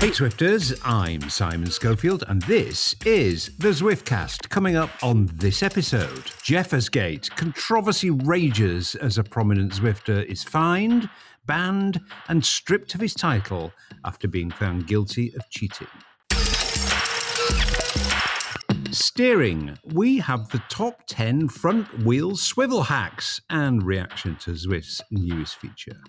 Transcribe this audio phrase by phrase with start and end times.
[0.00, 4.48] Hey Zwifters, I'm Simon Schofield, and this is the Zwiftcast.
[4.48, 11.10] Coming up on this episode, Jeffersgate controversy rages as a prominent Zwifter is fined,
[11.44, 13.74] banned, and stripped of his title
[14.06, 15.86] after being found guilty of cheating.
[18.90, 25.56] Steering, we have the top 10 front wheel swivel hacks and reaction to Zwift's newest
[25.56, 26.00] feature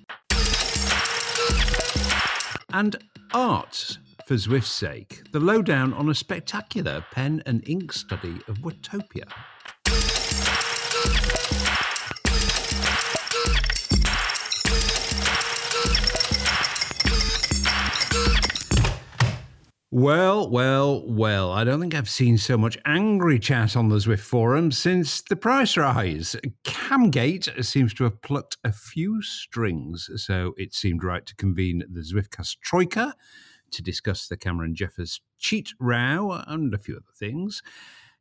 [2.73, 2.95] and
[3.33, 9.29] art for Zwift's sake, the lowdown on a spectacular pen and ink study of Watopia.
[19.93, 24.21] Well, well, well, I don't think I've seen so much angry chat on the Zwift
[24.21, 26.33] forum since the price rise.
[26.63, 31.99] Camgate seems to have plucked a few strings, so it seemed right to convene the
[31.99, 33.13] Zwiftcast Troika
[33.71, 37.61] to discuss the Cameron Jeffers cheat row and a few other things.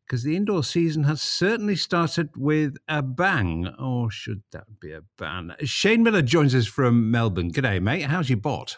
[0.05, 5.03] Because the indoor season has certainly started with a bang, or should that be a
[5.17, 5.55] ban?
[5.63, 7.53] Shane Miller joins us from Melbourne.
[7.53, 8.07] G'day, mate.
[8.07, 8.77] How's your bot?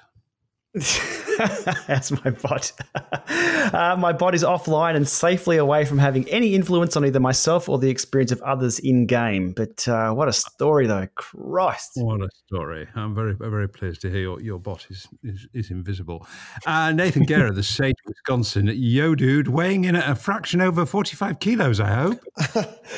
[1.86, 2.72] That's my bot.
[3.74, 7.68] uh, my bot is offline and safely away from having any influence on either myself
[7.68, 9.52] or the experience of others in game.
[9.52, 11.08] But uh, what a story, though!
[11.14, 12.86] Christ, what a story!
[12.94, 16.26] I'm very, very pleased to hear your, your bot is is, is invisible.
[16.66, 18.70] Uh, Nathan Guerra, the Sage, of Wisconsin.
[18.72, 21.80] Yo, dude, weighing in at a fraction over 45 kilos.
[21.80, 22.20] I hope.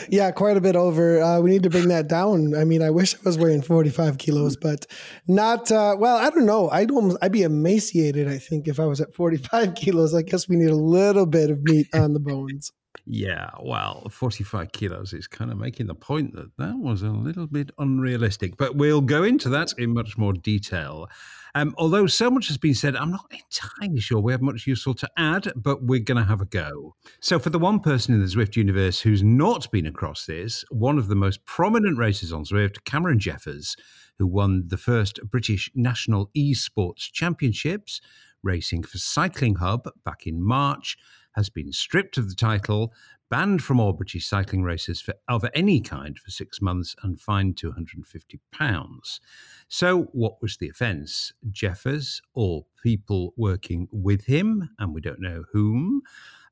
[0.08, 1.22] yeah, quite a bit over.
[1.22, 2.54] Uh, we need to bring that down.
[2.54, 4.86] I mean, I wish I was weighing 45 kilos, but
[5.26, 5.70] not.
[5.70, 6.68] Uh, well, I don't know.
[6.70, 8.28] I'd almost, I'd be emaciated.
[8.34, 11.50] I think if I was at 45 kilos, I guess we need a little bit
[11.50, 12.72] of meat on the bones.
[13.06, 17.48] Yeah, well, 45 kilos is kind of making the point that that was a little
[17.48, 18.56] bit unrealistic.
[18.56, 21.08] But we'll go into that in much more detail.
[21.56, 24.94] Um, although so much has been said, I'm not entirely sure we have much useful
[24.94, 26.95] to add, but we're going to have a go.
[27.20, 30.96] So, for the one person in the Zwift universe who's not been across this, one
[30.96, 33.77] of the most prominent races on Zwift, Cameron Jeffers,
[34.19, 38.01] who won the first British National Esports Championships,
[38.42, 40.97] racing for Cycling Hub back in March,
[41.35, 42.92] has been stripped of the title,
[43.30, 47.57] banned from all British cycling races for, of any kind for six months, and fined
[47.57, 49.20] £250.
[49.69, 51.33] So, what was the offence?
[51.51, 56.02] Jeffers, or people working with him, and we don't know whom,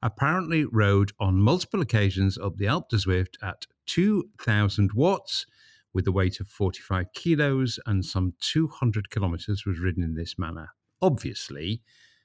[0.02, 5.46] apparently rode on multiple occasions up the Alpe d'Huez at 2,000 watts
[5.94, 10.68] with a weight of 45 kilos and some 200 kilometers was ridden in this manner.
[11.00, 11.82] Obviously,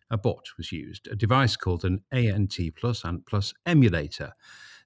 [0.09, 4.31] a bot was used, a device called an ANT Plus ANT Plus emulator.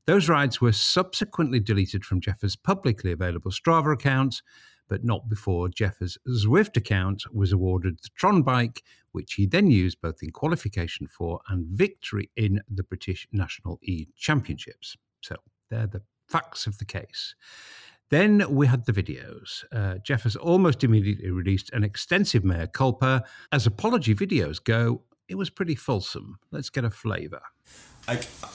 [0.07, 4.41] Those rides were subsequently deleted from Jeffers' publicly available Strava account,
[4.89, 10.01] but not before Jeffers' Zwift account was awarded the Tron bike, which he then used
[10.01, 14.97] both in qualification for and victory in the British National E Championships.
[15.21, 15.35] So
[15.69, 17.35] they're the facts of the case.
[18.11, 19.63] Then we had the videos.
[19.71, 23.23] Uh, has almost immediately released an extensive mea culpa.
[23.51, 26.37] As apology videos go, it was pretty fulsome.
[26.51, 27.41] Let's get a flavour.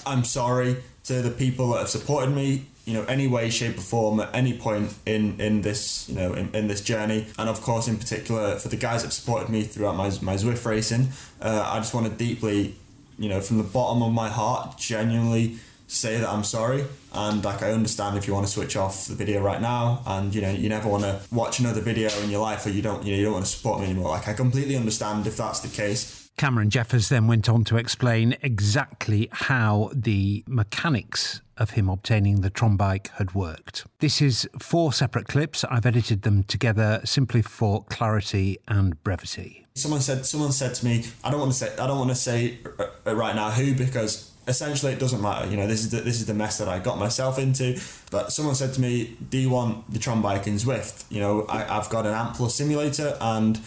[0.06, 3.80] I'm sorry to the people that have supported me, you know, any way, shape, or
[3.80, 7.62] form at any point in in this, you know, in, in this journey, and of
[7.62, 11.08] course, in particular, for the guys that supported me throughout my my Zwift racing.
[11.40, 12.74] Uh, I just want to deeply,
[13.18, 17.62] you know, from the bottom of my heart, genuinely say that I'm sorry and like
[17.62, 20.50] I understand if you want to switch off the video right now and you know
[20.50, 23.18] you never want to watch another video in your life or you don't you know
[23.18, 26.26] you don't want to support me anymore like I completely understand if that's the case
[26.36, 32.50] Cameron Jeffers then went on to explain exactly how the mechanics of him obtaining the
[32.50, 33.86] Tron bike had worked.
[34.00, 35.64] This is four separate clips.
[35.64, 39.64] I've edited them together simply for clarity and brevity.
[39.74, 42.16] Someone said someone said to me, I don't want to say I don't want to
[42.16, 45.48] say uh, uh, right now who because essentially it doesn't matter.
[45.48, 47.78] You know, this is the, this is the mess that I got myself into.
[48.10, 51.46] But someone said to me, "Do you want the Tron bike in Zwift?" You know,
[51.48, 53.60] I, I've got an Plus simulator, and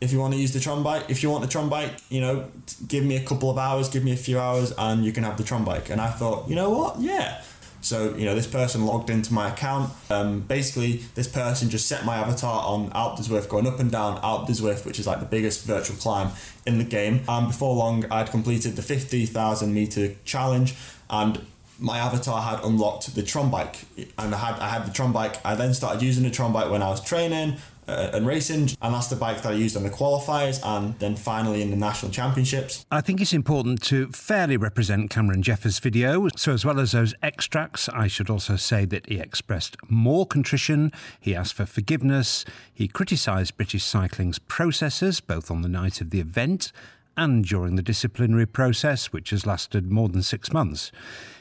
[0.00, 2.20] if you want to use the Tron bike, if you want the Tron bike, you
[2.20, 2.46] know,
[2.86, 5.36] give me a couple of hours, give me a few hours, and you can have
[5.36, 5.90] the Tron bike.
[5.90, 7.42] And I thought, you know what, yeah.
[7.84, 9.92] So, you know, this person logged into my account.
[10.10, 14.16] Um, basically, this person just set my avatar on d'Huez, going up and down
[14.46, 16.30] d'Huez, which is like the biggest virtual climb
[16.66, 17.22] in the game.
[17.28, 20.74] And before long, I'd completed the 50,000 meter challenge
[21.10, 21.44] and
[21.78, 23.84] my avatar had unlocked the Tron bike
[24.16, 25.44] and I had I had the Tron bike.
[25.44, 27.56] I then started using the Tron bike when I was training
[27.88, 31.16] uh, and racing, and that's the bike that I used on the qualifiers and then
[31.16, 32.84] finally in the national championships.
[32.90, 36.28] I think it's important to fairly represent Cameron Jeffers' video.
[36.36, 40.92] So, as well as those extracts, I should also say that he expressed more contrition,
[41.20, 46.20] he asked for forgiveness, he criticised British cycling's processes, both on the night of the
[46.20, 46.72] event
[47.16, 50.90] and during the disciplinary process, which has lasted more than six months.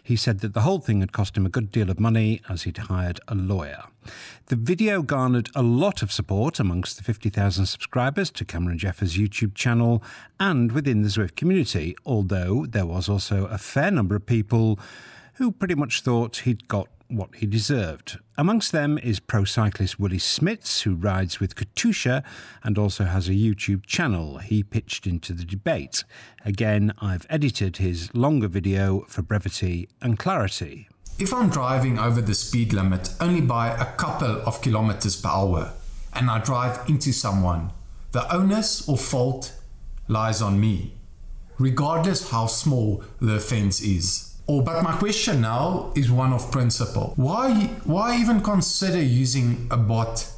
[0.03, 2.63] He said that the whole thing had cost him a good deal of money as
[2.63, 3.85] he'd hired a lawyer.
[4.47, 9.55] The video garnered a lot of support amongst the 50,000 subscribers to Cameron Jeffers' YouTube
[9.55, 10.03] channel
[10.39, 14.79] and within the Zwift community, although there was also a fair number of people
[15.35, 18.19] who pretty much thought he'd got what he deserved.
[18.37, 22.23] Amongst them is pro cyclist Willie Smit, who rides with Katusha
[22.63, 24.39] and also has a YouTube channel.
[24.39, 26.03] He pitched into the debate.
[26.43, 30.87] Again, I've edited his longer video for brevity and clarity.
[31.19, 35.71] If I'm driving over the speed limit only by a couple of kilometers per hour
[36.13, 37.71] and I drive into someone,
[38.13, 39.53] the onus or fault
[40.07, 40.93] lies on me,
[41.59, 44.35] regardless how small the offense is.
[44.47, 47.13] Oh, but my question now is one of principle.
[47.15, 50.29] Why why even consider using a bot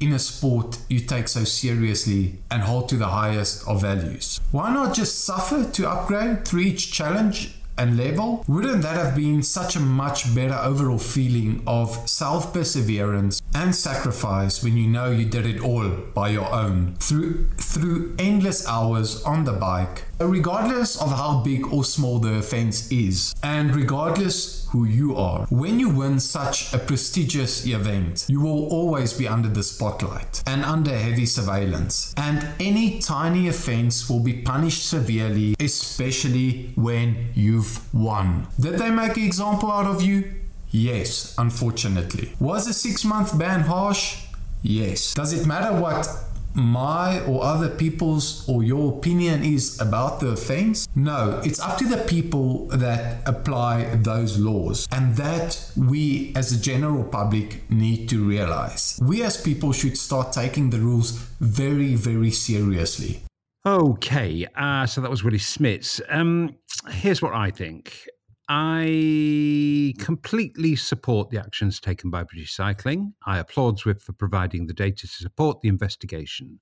[0.00, 4.40] in a sport you take so seriously and hold to the highest of values?
[4.50, 9.42] Why not just suffer to upgrade through each challenge and level, wouldn't that have been
[9.42, 15.24] such a much better overall feeling of self perseverance and sacrifice when you know you
[15.24, 21.10] did it all by your own through through endless hours on the bike, regardless of
[21.10, 25.46] how big or small the offense is, and regardless who you are.
[25.50, 30.64] When you win such a prestigious event, you will always be under the spotlight and
[30.64, 38.46] under heavy surveillance, and any tiny offense will be punished severely, especially when you've won.
[38.58, 40.24] Did they make an example out of you?
[40.70, 42.32] Yes, unfortunately.
[42.40, 44.24] Was a six month ban harsh?
[44.62, 45.12] Yes.
[45.14, 46.08] Does it matter what
[46.54, 50.88] my or other people's or your opinion is about the offense?
[50.94, 56.60] No, it's up to the people that apply those laws, and that we as a
[56.60, 58.98] general public need to realize.
[59.02, 63.22] We as people should start taking the rules very, very seriously.
[63.64, 66.00] Okay, uh, so that was Willie Smit.
[66.08, 66.56] Um,
[66.90, 68.08] here's what I think.
[68.54, 73.14] I completely support the actions taken by British Cycling.
[73.24, 76.60] I applaud Zwift for providing the data to support the investigation.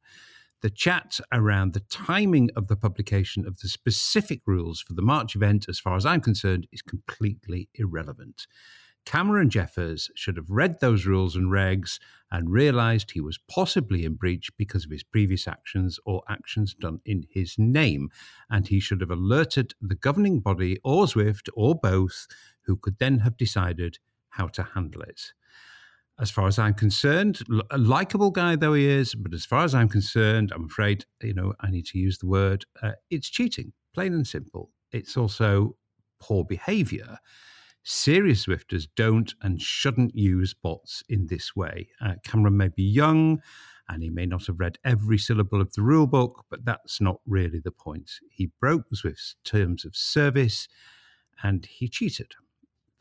[0.63, 5.35] The chat around the timing of the publication of the specific rules for the March
[5.35, 8.47] event, as far as I'm concerned, is completely irrelevant.
[9.11, 11.99] Cameron Jeffers should have read those rules and regs
[12.31, 17.01] and realized he was possibly in breach because of his previous actions or actions done
[17.05, 18.11] in his name.
[18.51, 22.29] And he should have alerted the governing body or Zwift or both,
[22.67, 23.99] who could then have decided
[24.29, 25.33] how to handle it.
[26.21, 27.41] As far as I'm concerned,
[27.73, 31.35] a likable guy though he is, but as far as I'm concerned, I'm afraid, you
[31.35, 34.71] know, I need to use the word, uh, it's cheating, plain and simple.
[34.93, 35.75] It's also
[36.21, 37.19] poor behavior
[37.83, 41.89] serious Zwifters don't and shouldn't use bots in this way.
[42.01, 43.41] Uh, Cameron may be young
[43.89, 47.21] and he may not have read every syllable of the rule book, but that's not
[47.27, 48.11] really the point.
[48.31, 50.69] He broke Zwift's terms of service
[51.43, 52.33] and he cheated.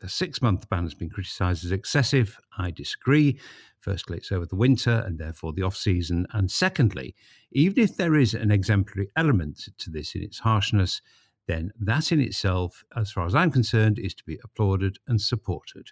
[0.00, 2.38] The six month ban has been criticised as excessive.
[2.56, 3.38] I disagree.
[3.80, 6.26] Firstly, it's over the winter and therefore the off season.
[6.32, 7.14] And secondly,
[7.52, 11.02] even if there is an exemplary element to this in its harshness,
[11.50, 15.88] then that in itself, as far as I'm concerned, is to be applauded and supported.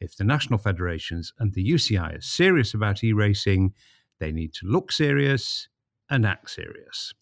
[0.00, 3.74] If the national federations and the UCI are serious about e racing,
[4.20, 5.68] they need to look serious
[6.08, 7.12] and act serious.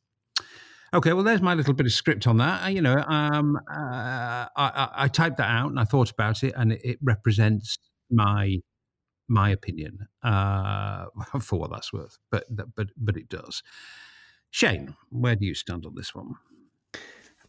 [0.94, 2.72] Okay, well, there's my little bit of script on that.
[2.72, 6.54] You know, um, uh, I, I, I, typed that out and I thought about it,
[6.56, 7.78] and it, it represents
[8.10, 8.58] my
[9.28, 11.06] my opinion uh,
[11.40, 12.18] for what that's worth.
[12.30, 13.62] But but but it does.
[14.50, 16.34] Shane, where do you stand on this one?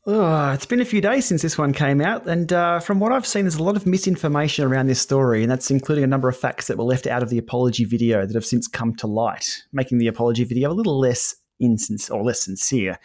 [0.05, 3.11] Oh, it's been a few days since this one came out, and uh, from what
[3.11, 6.29] I've seen, there's a lot of misinformation around this story, and that's including a number
[6.29, 9.07] of facts that were left out of the apology video that have since come to
[9.07, 12.97] light, making the apology video a little less insincere or less sincere.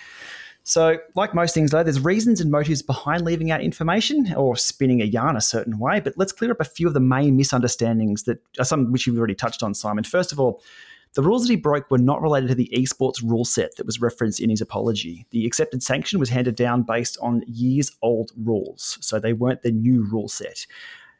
[0.62, 5.02] So, like most things, though, there's reasons and motives behind leaving out information or spinning
[5.02, 6.00] a yarn a certain way.
[6.00, 9.18] But let's clear up a few of the main misunderstandings that are some which you've
[9.18, 10.04] already touched on, Simon.
[10.04, 10.62] First of all,
[11.14, 14.00] the rules that he broke were not related to the esports rule set that was
[14.00, 15.26] referenced in his apology.
[15.30, 19.70] The accepted sanction was handed down based on years old rules, so they weren't the
[19.70, 20.66] new rule set.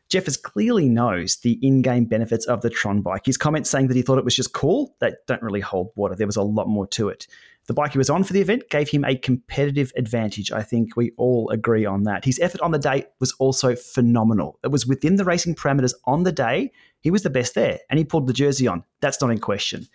[0.09, 3.27] Jeffers clearly knows the in game benefits of the Tron bike.
[3.27, 6.15] His comments saying that he thought it was just cool, that don't really hold water.
[6.15, 7.27] There was a lot more to it.
[7.67, 10.53] The bike he was on for the event gave him a competitive advantage.
[10.53, 12.25] I think we all agree on that.
[12.25, 14.59] His effort on the day was also phenomenal.
[14.63, 16.73] It was within the racing parameters on the day.
[17.05, 18.83] He was the best there, and he pulled the jersey on.
[19.01, 19.87] That's not in question.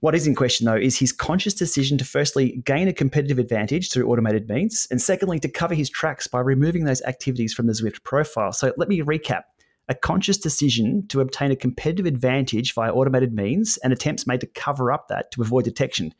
[0.00, 3.90] What is in question, though, is his conscious decision to firstly gain a competitive advantage
[3.90, 7.72] through automated means, and secondly, to cover his tracks by removing those activities from the
[7.72, 8.52] Zwift profile.
[8.52, 9.42] So let me recap
[9.88, 14.48] a conscious decision to obtain a competitive advantage via automated means and attempts made to
[14.48, 16.12] cover up that to avoid detection.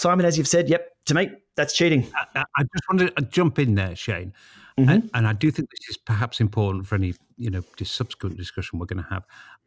[0.00, 2.10] Simon, as you've said, yep, to me, that's cheating.
[2.34, 4.32] I, I just wanted to jump in there, Shane,
[4.78, 4.88] mm-hmm.
[4.88, 8.78] and, and, I do think this is perhaps important for any you know subsequent discussion
[8.78, 9.24] we're going to have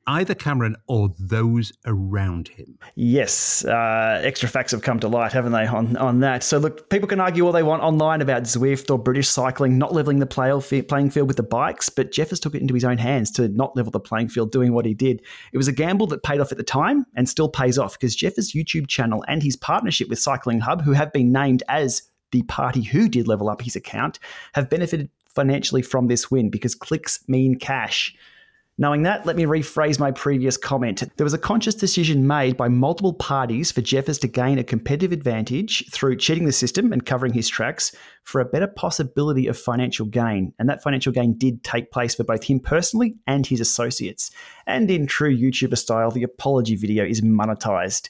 [0.08, 2.78] either Cameron or those around him.
[2.96, 6.44] Yes, uh, extra facts have come to light, haven't they, on, on that?
[6.44, 9.94] So, look, people can argue all they want online about Zwift or British cycling not
[9.94, 12.98] levelling the play, playing field with the bikes, but Jeffers took it into his own
[12.98, 15.22] hands to not level the playing field doing what he did.
[15.52, 18.16] It was a gamble that paid off at the time and still pays off because
[18.16, 22.42] Jeff's YouTube channel and his partnership with Cycling Hub, who have been named as the
[22.44, 24.20] party who did level up his account,
[24.54, 28.16] have benefited financially from this win because clicks mean cash.
[28.80, 31.04] Knowing that, let me rephrase my previous comment.
[31.16, 35.12] There was a conscious decision made by multiple parties for Jeffers to gain a competitive
[35.12, 40.08] advantage through cheating the system and covering his tracks for a better possibility of financial
[40.08, 40.54] gain.
[40.58, 44.32] And that financial gain did take place for both him personally and his associates.
[44.66, 48.10] And in true YouTuber style, the apology video is monetized.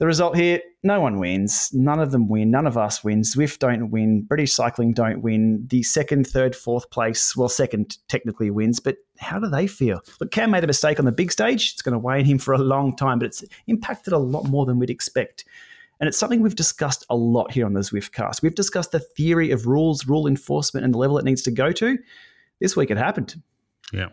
[0.00, 1.70] The result here no one wins.
[1.74, 2.50] None of them win.
[2.50, 3.20] None of us win.
[3.20, 4.22] Zwift don't win.
[4.22, 5.66] British Cycling don't win.
[5.68, 10.00] The second, third, fourth place, well, second technically wins, but how do they feel?
[10.18, 11.72] Look, Cam made a mistake on the big stage.
[11.74, 14.44] It's going to weigh on him for a long time, but it's impacted a lot
[14.44, 15.44] more than we'd expect.
[16.00, 18.40] And it's something we've discussed a lot here on the Zwiftcast.
[18.40, 21.72] We've discussed the theory of rules, rule enforcement, and the level it needs to go
[21.72, 21.98] to.
[22.58, 23.42] This week it happened.
[23.92, 24.08] Yeah.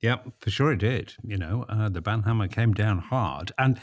[0.00, 1.12] Yeah, for sure it did.
[1.22, 3.52] You know, uh, the banhammer came down hard.
[3.58, 3.78] And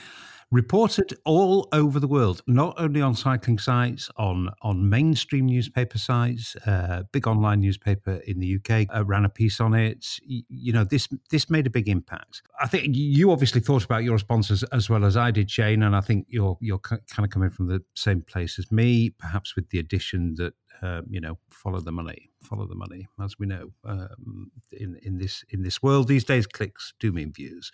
[0.53, 6.55] reported all over the world, not only on cycling sites, on on mainstream newspaper sites.
[6.67, 10.19] Uh, big online newspaper in the UK uh, ran a piece on it.
[10.23, 12.43] You, you know, this this made a big impact.
[12.61, 15.95] I think you obviously thought about your sponsors as well as I did, Shane, and
[15.95, 19.69] I think you're you're kind of coming from the same place as me, perhaps with
[19.71, 23.71] the addition that uh, you know follow the money follow the money as we know
[23.85, 27.71] um, in in this in this world these days clicks do mean views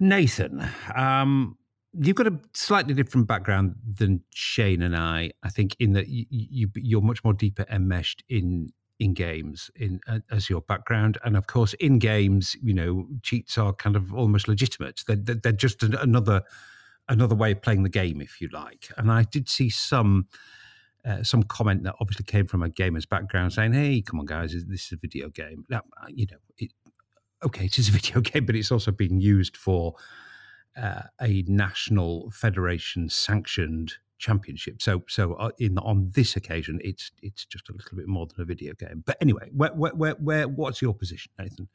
[0.00, 1.56] Nathan, um,
[1.92, 5.32] you've got a slightly different background than Shane and I.
[5.42, 8.68] I think in that you, you are much more deeper enmeshed in
[9.00, 13.56] in games in uh, as your background, and of course in games, you know, cheats
[13.56, 15.02] are kind of almost legitimate.
[15.06, 16.42] They're, they're just another
[17.08, 18.88] another way of playing the game, if you like.
[18.96, 20.26] And I did see some.
[21.04, 24.52] Uh, some comment that obviously came from a gamer's background saying, "Hey, come on, guys,
[24.52, 26.72] this is a video game." Now, you know, it,
[27.42, 29.94] okay, it is a video game, but it's also being used for
[30.76, 34.82] uh, a national federation sanctioned championship.
[34.82, 38.40] So, so uh, in on this occasion, it's it's just a little bit more than
[38.42, 39.02] a video game.
[39.04, 41.68] But anyway, where where where, where what's your position, Nathan?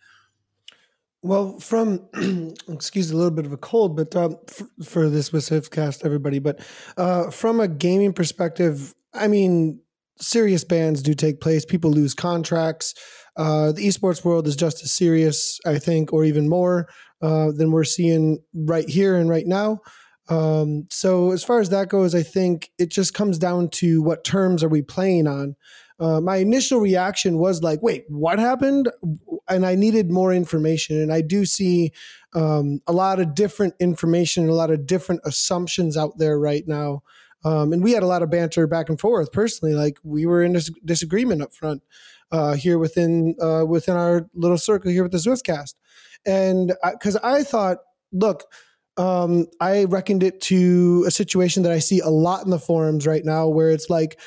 [1.21, 2.01] Well, from
[2.67, 6.39] excuse a little bit of a cold, but um, for, for, this Zwiftcast, everybody.
[6.39, 6.59] But
[6.97, 9.79] uh, from a gaming perspective, I mean,
[10.19, 11.63] serious bans do take place.
[11.63, 12.93] People lose contracts.
[13.35, 16.87] Uh, the esports world is just as serious, I think, or even more
[17.21, 19.79] uh, than we're seeing right here and right now.
[20.29, 24.23] Um, so as far as that goes, I think it just comes down to what
[24.23, 25.55] terms are we playing on.
[25.99, 28.89] Uh, my initial reaction was like, "Wait, what happened?"
[29.47, 31.01] And I needed more information.
[31.01, 31.91] And I do see
[32.33, 36.67] um, a lot of different information, and a lot of different assumptions out there right
[36.67, 37.03] now.
[37.45, 39.31] Um, and we had a lot of banter back and forth.
[39.31, 41.83] Personally, like we were in dis- disagreement up front
[42.33, 45.75] uh, here within uh, within our little circle here with the Zwiftcast,
[46.25, 47.77] and because I, I, thought,
[48.11, 48.43] look,
[48.97, 53.07] um, I reckoned it to a situation that I see a lot in the forums
[53.07, 54.19] right now, where it's like.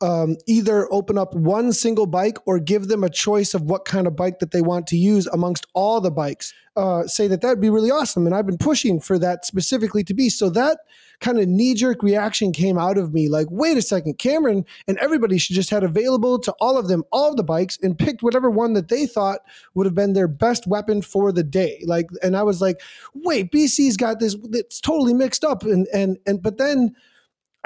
[0.00, 4.06] Um, either open up one single bike or give them a choice of what kind
[4.06, 6.54] of bike that they want to use amongst all the bikes.
[6.76, 10.14] Uh, say that that'd be really awesome, and I've been pushing for that specifically to
[10.14, 10.28] be.
[10.28, 10.78] So that
[11.20, 14.98] kind of knee jerk reaction came out of me like, wait a second, Cameron and
[14.98, 18.22] everybody should just had available to all of them all of the bikes and picked
[18.22, 19.40] whatever one that they thought
[19.74, 21.82] would have been their best weapon for the day.
[21.86, 22.80] Like, and I was like,
[23.14, 25.64] wait, BC's got this, it's totally mixed up.
[25.64, 26.94] And, and, and, but then,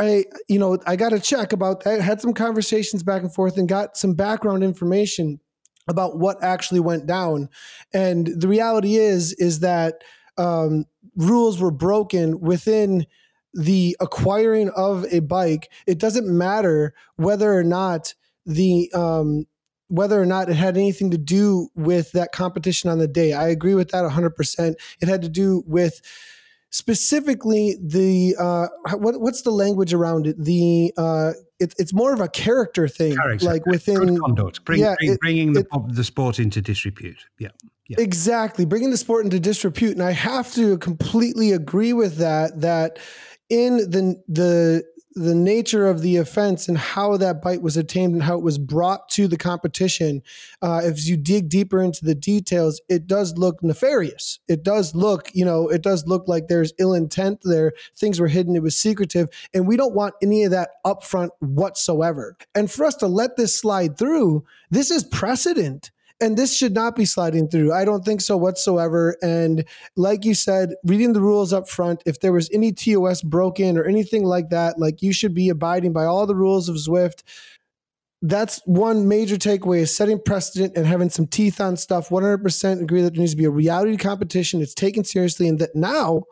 [0.02, 3.56] I, you know, I got a check about that, had some conversations back and forth
[3.56, 5.40] and got some background information
[5.88, 7.48] about what actually went down.
[7.92, 10.02] And the reality is, is that
[10.38, 13.06] um, rules were broken within
[13.54, 18.14] the acquiring of a bike, it doesn't matter whether or not
[18.46, 19.46] the um,
[19.88, 23.34] whether or not it had anything to do with that competition on the day.
[23.34, 24.74] I agree with that 100%.
[25.02, 26.00] It had to do with
[26.72, 30.42] specifically the uh, what, what's the language around it?
[30.42, 33.46] The uh, it, it's more of a character thing, character.
[33.46, 37.24] like within conduct, Bring, yeah, bring, it, bringing the, it, the sport into disrepute.
[37.38, 37.48] Yeah.
[37.86, 42.60] yeah, exactly, bringing the sport into disrepute, and I have to completely agree with that.
[42.60, 42.98] That
[43.48, 48.22] in the the the nature of the offense and how that bite was obtained and
[48.22, 50.22] how it was brought to the competition,
[50.62, 54.38] uh, if you dig deeper into the details, it does look nefarious.
[54.48, 57.72] It does look, you know, it does look like there's ill intent there.
[57.96, 58.56] Things were hidden.
[58.56, 59.28] It was secretive.
[59.52, 62.36] And we don't want any of that upfront whatsoever.
[62.54, 65.90] And for us to let this slide through, this is precedent
[66.22, 67.72] and this should not be sliding through.
[67.72, 69.16] I don't think so whatsoever.
[69.22, 69.64] And
[69.96, 73.84] like you said, reading the rules up front, if there was any TOS broken or
[73.84, 77.24] anything like that, like you should be abiding by all the rules of Zwift.
[78.22, 82.08] That's one major takeaway is setting precedent and having some teeth on stuff.
[82.08, 84.62] 100% agree that there needs to be a reality competition.
[84.62, 86.22] It's taken seriously, and that now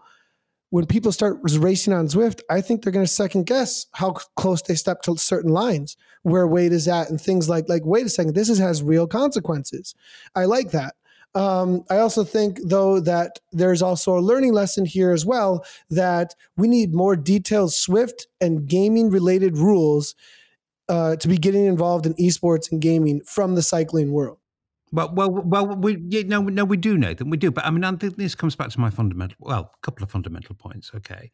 [0.70, 4.62] when people start racing on Zwift, I think they're going to second guess how close
[4.62, 8.08] they step to certain lines, where weight is at, and things like like wait a
[8.08, 9.94] second, this is, has real consequences.
[10.34, 10.94] I like that.
[11.34, 16.34] Um, I also think, though, that there's also a learning lesson here as well that
[16.56, 20.16] we need more detailed Zwift and gaming related rules
[20.88, 24.39] uh, to be getting involved in esports and gaming from the cycling world.
[24.92, 25.66] Well, well, well.
[25.68, 27.30] We yeah, no, no, we do, Nathan.
[27.30, 29.36] We do, but I mean, I think this comes back to my fundamental.
[29.40, 30.90] Well, a couple of fundamental points.
[30.94, 31.30] Okay,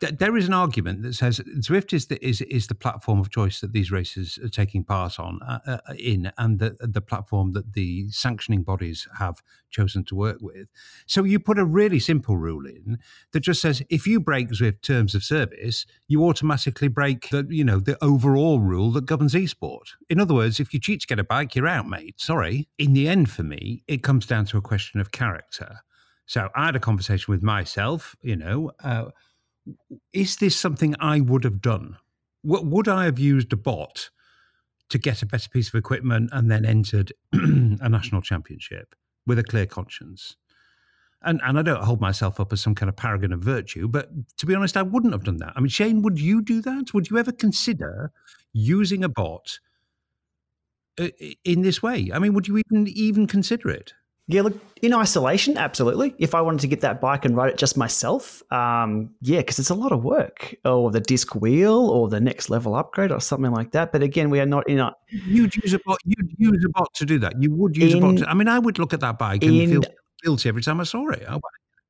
[0.00, 3.60] there is an argument that says Zwift is the is is the platform of choice
[3.60, 7.72] that these races are taking part on uh, uh, in, and the the platform that
[7.72, 10.68] the sanctioning bodies have chosen to work with.
[11.06, 12.98] So you put a really simple rule in
[13.32, 17.64] that just says if you break Zwift terms of service, you automatically break the you
[17.64, 19.94] know the overall rule that governs esport.
[20.08, 22.20] In other words, if you cheat to get a bike, you're out, mate.
[22.20, 22.68] Sorry.
[22.78, 25.80] In the end, for me, it comes down to a question of character.
[26.26, 28.70] So I had a conversation with myself, you know.
[28.84, 29.06] Uh,
[30.12, 31.96] is this something I would have done?
[32.44, 34.10] would I have used a bot
[34.90, 38.94] to get a better piece of equipment and then entered a national championship
[39.26, 40.36] with a clear conscience?
[41.22, 44.08] And, and I don't hold myself up as some kind of paragon of virtue, but
[44.38, 45.52] to be honest, I wouldn't have done that.
[45.56, 46.94] I mean, Shane, would you do that?
[46.94, 48.12] Would you ever consider
[48.52, 49.58] using a bot
[50.98, 51.08] uh,
[51.44, 52.10] in this way?
[52.14, 53.94] I mean, would you even even consider it?
[54.30, 56.14] Yeah, look, in isolation, absolutely.
[56.18, 59.58] If I wanted to get that bike and ride it just myself, um, yeah, because
[59.58, 63.22] it's a lot of work, or the disc wheel, or the next level upgrade, or
[63.22, 63.90] something like that.
[63.90, 64.92] But again, we are not in a.
[65.08, 65.98] You'd use a bot.
[66.04, 67.40] You'd use a bot to do that.
[67.42, 68.18] You would use in, a bot.
[68.18, 69.82] To, I mean, I would look at that bike and in, feel
[70.22, 71.24] guilty every time I saw it.
[71.26, 71.40] Oh,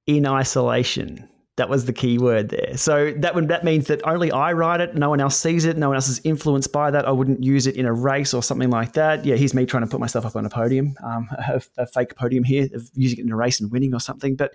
[0.06, 2.76] in isolation, that was the key word there.
[2.76, 5.76] So that would, that means that only I write it, no one else sees it,
[5.76, 7.06] no one else is influenced by that.
[7.06, 9.24] I wouldn't use it in a race or something like that.
[9.24, 12.16] Yeah, here's me trying to put myself up on a podium, um, a, a fake
[12.16, 14.34] podium here of using it in a race and winning or something.
[14.34, 14.54] But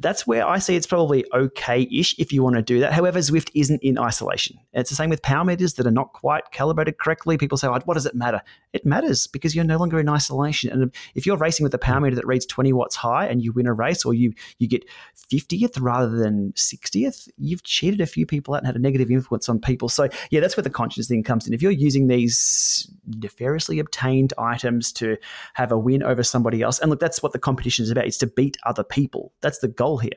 [0.00, 2.92] that's where I see it's probably okay ish if you want to do that.
[2.92, 4.58] However, Zwift isn't in isolation.
[4.72, 7.38] It's the same with power meters that are not quite calibrated correctly.
[7.38, 8.42] People say, what does it matter?
[8.72, 10.70] It matters because you're no longer in isolation.
[10.70, 13.52] And if you're racing with a power meter that reads 20 watts high and you
[13.52, 14.84] win a race or you, you get
[15.32, 19.48] 50th rather than 60th, you've cheated a few people out and had a negative influence
[19.48, 19.88] on people.
[19.88, 21.54] So, yeah, that's where the conscious thing comes in.
[21.54, 25.16] If you're using these nefariously obtained items to
[25.52, 28.18] have a win over somebody else, and look, that's what the competition is about, it's
[28.18, 29.32] to beat other people.
[29.40, 30.10] That's the goal here.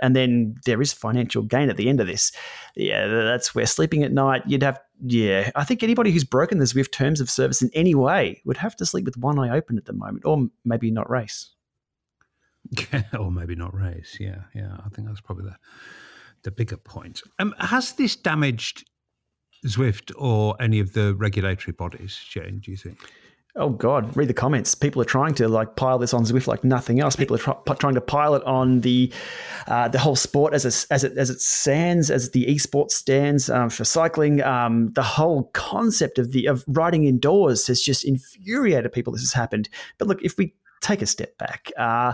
[0.00, 2.30] And then there is financial gain at the end of this.
[2.76, 6.66] Yeah, that's where sleeping at night, you'd have, yeah, I think anybody who's broken the
[6.66, 9.76] Zwift terms of service in any way would have to sleep with one eye open
[9.76, 11.50] at the moment, or maybe not race.
[13.18, 14.16] or maybe not race.
[14.20, 14.76] Yeah, yeah.
[14.84, 15.56] I think that's probably the
[16.44, 17.20] the bigger point.
[17.38, 18.88] Um, has this damaged
[19.66, 22.60] Zwift or any of the regulatory bodies, Shane?
[22.60, 22.98] Do you think?
[23.60, 24.16] Oh God!
[24.16, 24.76] Read the comments.
[24.76, 27.16] People are trying to like pile this on Zwift like nothing else.
[27.16, 29.12] People are try- trying to pile it on the
[29.66, 33.50] uh, the whole sport as a, as it as it stands, as the esports stands
[33.50, 34.40] um, for cycling.
[34.42, 39.12] Um, the whole concept of the of riding indoors has just infuriated people.
[39.12, 39.68] This has happened.
[39.98, 42.12] But look, if we take a step back, uh,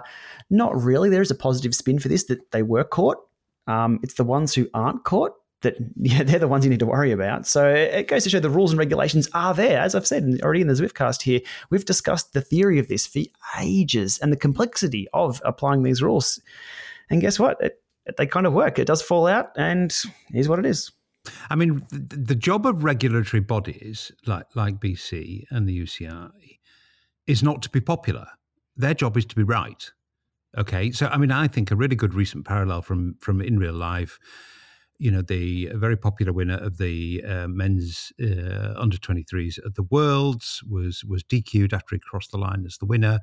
[0.49, 1.11] not really.
[1.11, 3.19] There is a positive spin for this that they were caught.
[3.67, 5.33] Um, it's the ones who aren't caught
[5.65, 7.47] that yeah, they're the ones you need to worry about.
[7.47, 9.81] So it goes to show the rules and regulations are there.
[9.81, 13.23] As I've said already in the Zwiftcast here, we've discussed the theory of this for
[13.61, 16.41] ages and the complexity of applying these rules.
[17.11, 17.61] And guess what?
[17.61, 17.83] It,
[18.17, 18.79] they kind of work.
[18.79, 19.95] It does fall out, and
[20.29, 20.93] here's what it is.
[21.49, 26.59] I mean, the, the job of regulatory bodies like like BC and the UCI
[27.27, 28.27] is not to be popular.
[28.77, 29.91] Their job is to be right.
[30.57, 33.75] Okay, so I mean, I think a really good recent parallel from from in real
[33.75, 34.19] life
[34.99, 39.83] you know, the very popular winner of the uh, men's uh, under 23s at the
[39.83, 43.21] Worlds was was DQ'd after he crossed the line as the winner.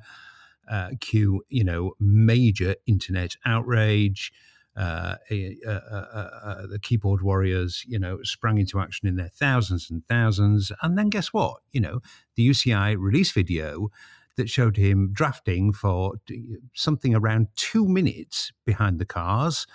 [0.70, 4.32] Uh, cue, you know, major internet outrage.
[4.74, 10.72] Uh, the keyboard warriors, you know, sprang into action in their thousands and thousands.
[10.80, 11.58] And then guess what?
[11.72, 12.00] You know,
[12.36, 13.88] the UCI released video
[14.36, 16.14] that showed him drafting for
[16.74, 19.66] something around two minutes behind the cars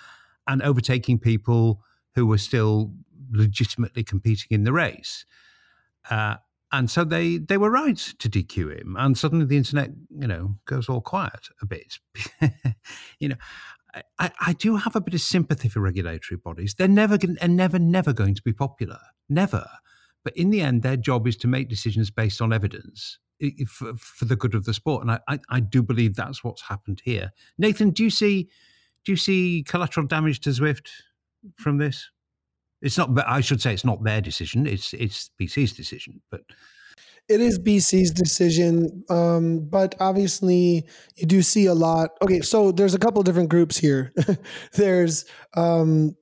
[0.48, 1.82] and overtaking people
[2.14, 2.92] who were still
[3.30, 5.24] legitimately competing in the race.
[6.10, 6.36] Uh,
[6.70, 10.56] and so they they were right to DQ him, and suddenly the internet, you know,
[10.66, 11.98] goes all quiet a bit.
[13.18, 13.36] you know,
[14.18, 16.74] I, I do have a bit of sympathy for regulatory bodies.
[16.74, 19.66] They're never, they're never, never going to be popular, never.
[20.24, 23.18] But in the end, their job is to make decisions based on evidence
[23.66, 26.62] for, for the good of the sport, and I, I, I do believe that's what's
[26.62, 27.32] happened here.
[27.56, 28.48] Nathan, do you see
[29.04, 30.90] do you see collateral damage to Zwift
[31.56, 32.10] from this?
[32.80, 33.10] It's not.
[33.26, 34.66] I should say it's not their decision.
[34.66, 36.20] It's it's BC's decision.
[36.30, 36.42] But
[37.28, 39.04] it is BC's decision.
[39.10, 42.10] Um, but obviously, you do see a lot.
[42.22, 44.12] Okay, so there's a couple different groups here.
[44.74, 45.24] there's
[45.56, 46.16] um,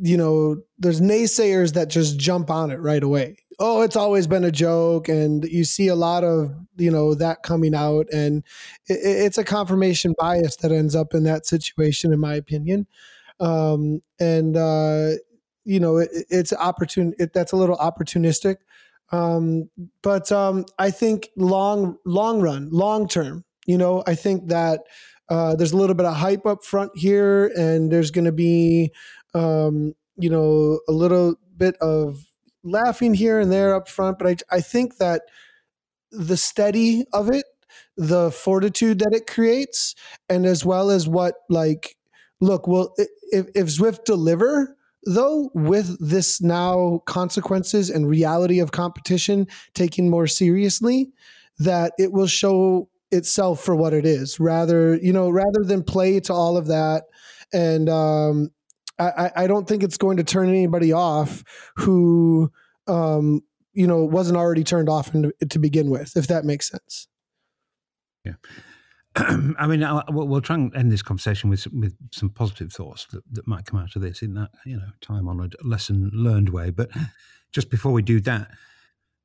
[0.00, 3.36] you know, there's naysayers that just jump on it right away.
[3.58, 7.42] Oh, it's always been a joke, and you see a lot of you know that
[7.42, 8.44] coming out, and
[8.86, 12.86] it, it's a confirmation bias that ends up in that situation, in my opinion.
[13.40, 15.10] Um, and uh,
[15.64, 17.14] you know, it, it's opportune.
[17.18, 18.56] It, that's a little opportunistic.
[19.10, 19.70] Um,
[20.02, 24.80] but um, I think long, long run, long term, you know, I think that
[25.28, 28.92] uh, there's a little bit of hype up front here, and there's going to be,
[29.34, 32.24] um, you know, a little bit of
[32.64, 34.18] laughing here and there up front.
[34.18, 35.22] But I, I think that
[36.10, 37.44] the steady of it,
[37.96, 39.94] the fortitude that it creates,
[40.30, 41.97] and as well as what like,
[42.40, 42.94] look, well,
[43.30, 50.26] if if Zwift deliver though with this now consequences and reality of competition taken more
[50.26, 51.10] seriously
[51.58, 54.38] that it will show itself for what it is.
[54.40, 57.04] Rather you know rather than play to all of that
[57.52, 58.50] and um,
[58.98, 61.44] I, I don't think it's going to turn anybody off
[61.76, 62.50] who
[62.86, 63.40] um,
[63.72, 67.08] you know wasn't already turned off to begin with if that makes sense.
[68.24, 68.34] Yeah
[69.58, 73.22] I mean, I'll, we'll try and end this conversation with with some positive thoughts that,
[73.32, 76.70] that might come out of this in that you know time honoured lesson learned way.
[76.70, 76.90] But
[77.52, 78.50] just before we do that,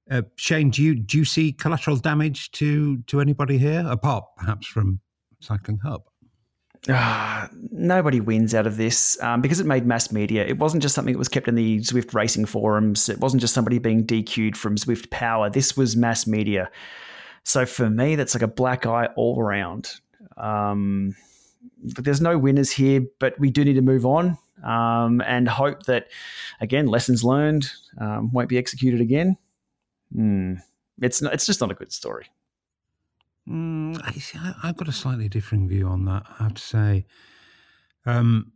[0.10, 4.68] uh, Shane, do you do you see collateral damage to to anybody here apart perhaps
[4.68, 5.00] from
[5.40, 6.04] Cycling Hub?
[6.90, 10.46] Uh, nobody wins out of this um, because it made mass media.
[10.46, 13.08] It wasn't just something that was kept in the Zwift racing forums.
[13.08, 15.50] It wasn't just somebody being DQ'd from Zwift Power.
[15.50, 16.70] This was mass media.
[17.44, 19.92] So for me, that's like a black eye all around.
[20.38, 21.16] Um,
[21.84, 26.08] there's no winners here, but we do need to move on um, and hope that,
[26.62, 29.38] again, lessons learned um, won't be executed again.
[30.16, 30.62] Mm,
[31.02, 32.28] it's not, it's just not a good story.
[33.48, 36.24] Mm, I, have got a slightly differing view on that.
[36.40, 37.06] I have to say,
[38.06, 38.53] um,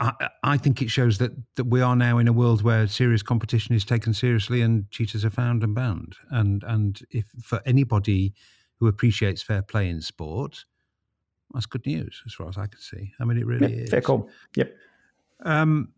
[0.00, 3.22] I, I, think it shows that, that we are now in a world where serious
[3.22, 6.16] competition is taken seriously and cheaters are found and banned.
[6.30, 8.34] And and if for anybody
[8.78, 10.64] who appreciates fair play in sport,
[11.52, 13.12] that's good news as far as I can see.
[13.20, 13.90] I mean, it really is.
[13.90, 14.28] Fair call.
[14.56, 14.74] Yep.
[15.44, 15.92] Um,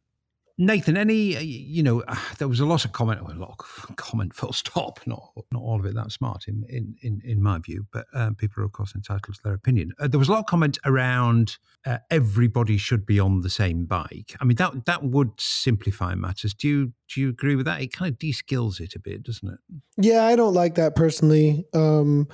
[0.61, 2.03] Nathan, any uh, you know,
[2.39, 5.01] there was a lot of comment, a lot of comment, full stop.
[5.07, 8.35] Not not all of it that smart in in in, in my view, but um,
[8.35, 9.93] people are of course entitled to their opinion.
[9.99, 13.87] Uh, there was a lot of comment around uh, everybody should be on the same
[13.87, 14.35] bike.
[14.41, 16.55] I mean, that that would simplify matters.
[16.55, 17.81] Do you do you agree with that?
[17.81, 19.59] It kind of de-skills it a bit, doesn't it?
[19.97, 21.65] Yeah, I don't like that personally.
[21.73, 22.29] Um,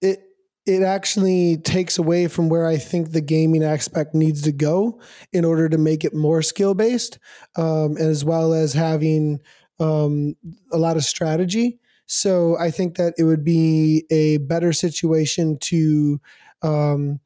[0.00, 0.29] it
[0.70, 5.00] it actually takes away from where I think the gaming aspect needs to go
[5.32, 7.18] in order to make it more skill based,
[7.56, 9.40] um, as well as having
[9.80, 10.36] um,
[10.72, 11.80] a lot of strategy.
[12.06, 16.20] So I think that it would be a better situation to
[16.62, 17.18] um,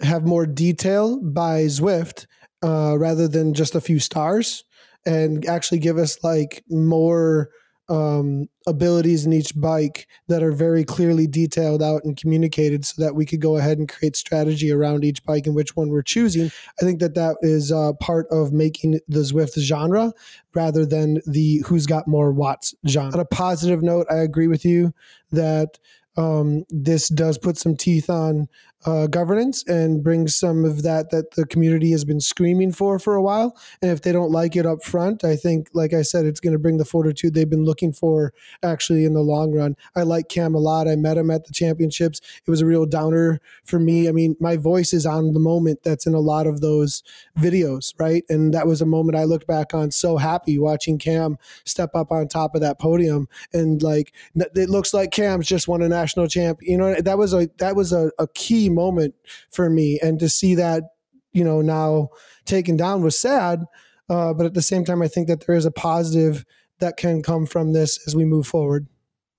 [0.00, 2.26] have more detail by Zwift
[2.62, 4.64] uh, rather than just a few stars
[5.06, 7.50] and actually give us like more
[7.90, 13.16] um, abilities in each bike that are very clearly detailed out and communicated so that
[13.16, 16.52] we could go ahead and create strategy around each bike and which one we're choosing.
[16.80, 20.12] I think that that is uh, part of making the Zwift genre
[20.54, 23.12] rather than the who's got more watts genre.
[23.12, 24.94] On a positive note, I agree with you
[25.32, 25.78] that
[26.16, 28.48] um, this does put some teeth on
[28.86, 33.14] uh, governance and bring some of that that the community has been screaming for for
[33.14, 33.56] a while.
[33.82, 36.52] And if they don't like it up front, I think, like I said, it's going
[36.52, 39.76] to bring the fortitude they've been looking for actually in the long run.
[39.94, 40.88] I like Cam a lot.
[40.88, 42.20] I met him at the championships.
[42.46, 44.08] It was a real downer for me.
[44.08, 47.02] I mean, my voice is on the moment that's in a lot of those
[47.38, 48.24] videos, right?
[48.28, 52.10] And that was a moment I looked back on so happy watching Cam step up
[52.10, 56.28] on top of that podium and like it looks like Cam's just won a national
[56.28, 56.58] champ.
[56.62, 59.14] You know, that was a that was a, a key moment
[59.50, 59.98] for me.
[60.02, 60.84] And to see that,
[61.32, 62.10] you know, now
[62.44, 63.64] taken down was sad.
[64.08, 66.44] Uh, but at the same time, I think that there is a positive
[66.80, 68.88] that can come from this as we move forward.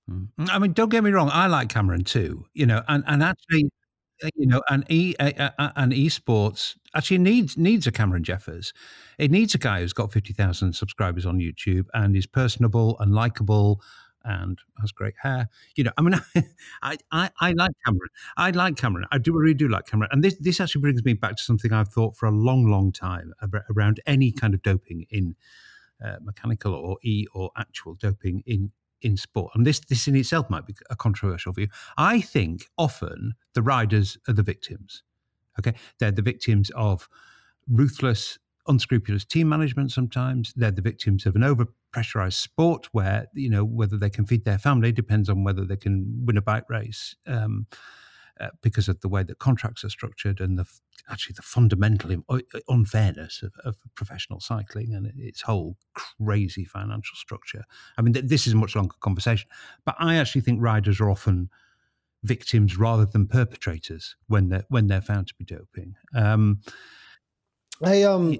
[0.08, 0.24] Hmm.
[0.38, 1.30] I mean, don't get me wrong.
[1.32, 3.70] I like Cameron too, you know, and, and actually,
[4.24, 8.72] uh, you know, and e uh, uh, and esports actually needs needs a Cameron Jeffers.
[9.18, 13.14] It needs a guy who's got fifty thousand subscribers on YouTube and is personable and
[13.14, 13.80] likable
[14.24, 15.48] and has great hair.
[15.76, 16.20] You know, I mean,
[16.82, 18.10] I, I, I like Cameron.
[18.36, 19.06] I like Cameron.
[19.10, 20.10] I do really do like Cameron.
[20.12, 22.92] And this this actually brings me back to something I've thought for a long, long
[22.92, 23.32] time
[23.74, 25.36] around any kind of doping in
[26.04, 29.52] uh, mechanical or e or actual doping in in sport.
[29.54, 31.68] And this this in itself might be a controversial view.
[31.96, 35.02] I think often the riders are the victims.
[35.58, 37.08] Okay, they're the victims of
[37.68, 39.92] ruthless, unscrupulous team management.
[39.92, 44.26] Sometimes they're the victims of an over pressurized sport where you know whether they can
[44.26, 47.14] feed their family depends on whether they can win a bike race.
[47.26, 47.66] Um,
[48.40, 50.64] uh, because of the way that contracts are structured and the
[51.10, 57.62] actually the fundamental uh, unfairness of, of professional cycling and its whole crazy financial structure.
[57.98, 59.48] I mean, th- this is a much longer conversation,
[59.84, 61.50] but I actually think riders are often
[62.24, 65.94] victims rather than perpetrators when they're when they're found to be doping.
[66.14, 66.60] Um,
[67.82, 68.38] I um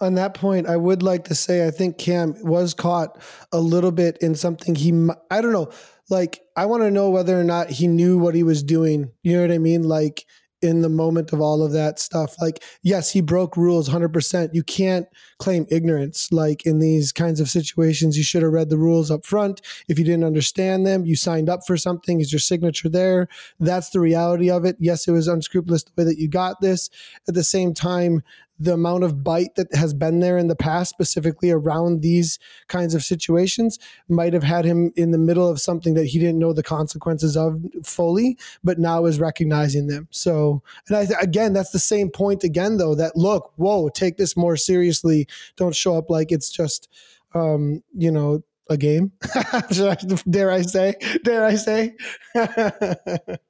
[0.00, 3.20] on that point, I would like to say I think Cam was caught
[3.52, 4.90] a little bit in something he
[5.30, 5.70] I don't know.
[6.10, 9.10] Like I want to know whether or not he knew what he was doing.
[9.22, 9.82] You know what I mean?
[9.82, 10.24] Like
[10.60, 12.34] in the moment of all of that stuff.
[12.40, 14.50] Like, yes, he broke rules 100%.
[14.52, 15.06] You can't
[15.38, 16.28] claim ignorance.
[16.32, 19.60] Like, in these kinds of situations, you should have read the rules up front.
[19.88, 22.20] If you didn't understand them, you signed up for something.
[22.20, 23.28] Is your signature there?
[23.60, 24.76] That's the reality of it.
[24.80, 26.90] Yes, it was unscrupulous the way that you got this.
[27.28, 28.22] At the same time,
[28.58, 32.94] the amount of bite that has been there in the past, specifically around these kinds
[32.94, 36.52] of situations, might have had him in the middle of something that he didn't know
[36.52, 40.08] the consequences of fully, but now is recognizing them.
[40.10, 44.36] So, and I, again, that's the same point again, though, that look, whoa, take this
[44.36, 45.28] more seriously.
[45.56, 46.88] Don't show up like it's just,
[47.34, 49.12] um, you know, a game.
[50.30, 50.94] dare I say?
[51.24, 51.96] Dare I say?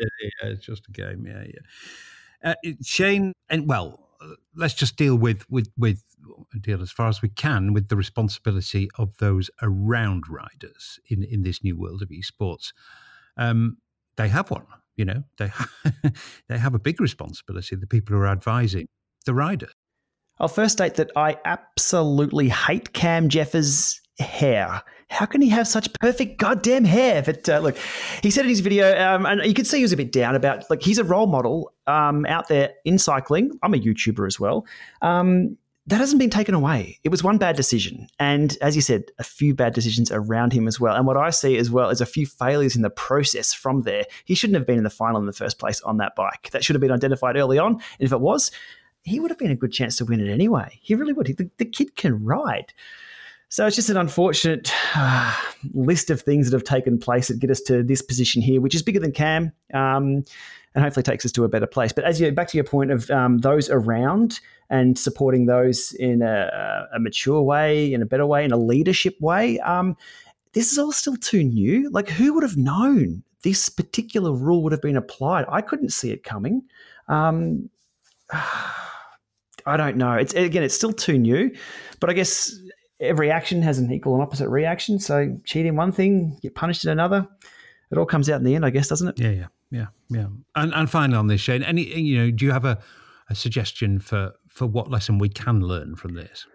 [0.00, 1.26] yeah, it's just a game.
[1.26, 2.52] Yeah, yeah.
[2.52, 4.10] Uh, Shane, and well,
[4.54, 6.02] let's just deal with with with
[6.60, 11.42] deal as far as we can with the responsibility of those around riders in in
[11.42, 12.72] this new world of esports.
[13.36, 13.78] Um,
[14.16, 14.66] they have one,
[14.96, 15.24] you know.
[15.38, 15.52] They
[16.48, 17.76] they have a big responsibility.
[17.76, 18.86] The people who are advising
[19.26, 19.68] the rider.
[20.38, 24.82] I'll first state that I absolutely hate Cam Jeffers' hair.
[25.10, 27.22] How can he have such perfect goddamn hair?
[27.22, 27.76] But uh, look,
[28.22, 30.34] he said in his video, um, and you could see he was a bit down
[30.34, 33.50] about like he's a role model um, out there in cycling.
[33.62, 34.66] I'm a YouTuber as well.
[35.02, 37.00] Um, that hasn't been taken away.
[37.02, 38.06] It was one bad decision.
[38.20, 40.94] And as you said, a few bad decisions around him as well.
[40.94, 44.04] And what I see as well is a few failures in the process from there.
[44.24, 46.50] He shouldn't have been in the final in the first place on that bike.
[46.52, 47.72] That should have been identified early on.
[47.72, 48.52] And if it was,
[49.02, 50.78] he would have been a good chance to win it anyway.
[50.80, 51.26] He really would.
[51.26, 52.72] The, the kid can ride.
[53.50, 55.36] So it's just an unfortunate uh,
[55.74, 58.76] list of things that have taken place that get us to this position here, which
[58.76, 60.24] is bigger than Cam, um,
[60.72, 61.90] and hopefully takes us to a better place.
[61.92, 64.38] But as you back to your point of um, those around
[64.70, 69.20] and supporting those in a, a, mature way, in a better way, in a leadership
[69.20, 69.96] way, um,
[70.52, 71.90] this is all still too new.
[71.90, 75.44] Like, who would have known this particular rule would have been applied?
[75.48, 76.62] I couldn't see it coming.
[77.08, 77.68] Um,
[79.66, 80.14] I don't know.
[80.14, 81.54] It's again, it's still too new,
[81.98, 82.56] but I guess
[83.00, 84.98] every action has an equal and opposite reaction.
[84.98, 87.26] So cheat in one thing, get punished in another.
[87.90, 89.18] It all comes out in the end, I guess, doesn't it?
[89.18, 90.26] Yeah, yeah, yeah, yeah.
[90.54, 92.78] And and finally on this, Shane, any you know, do you have a,
[93.28, 96.46] a suggestion for for what lesson we can learn from this?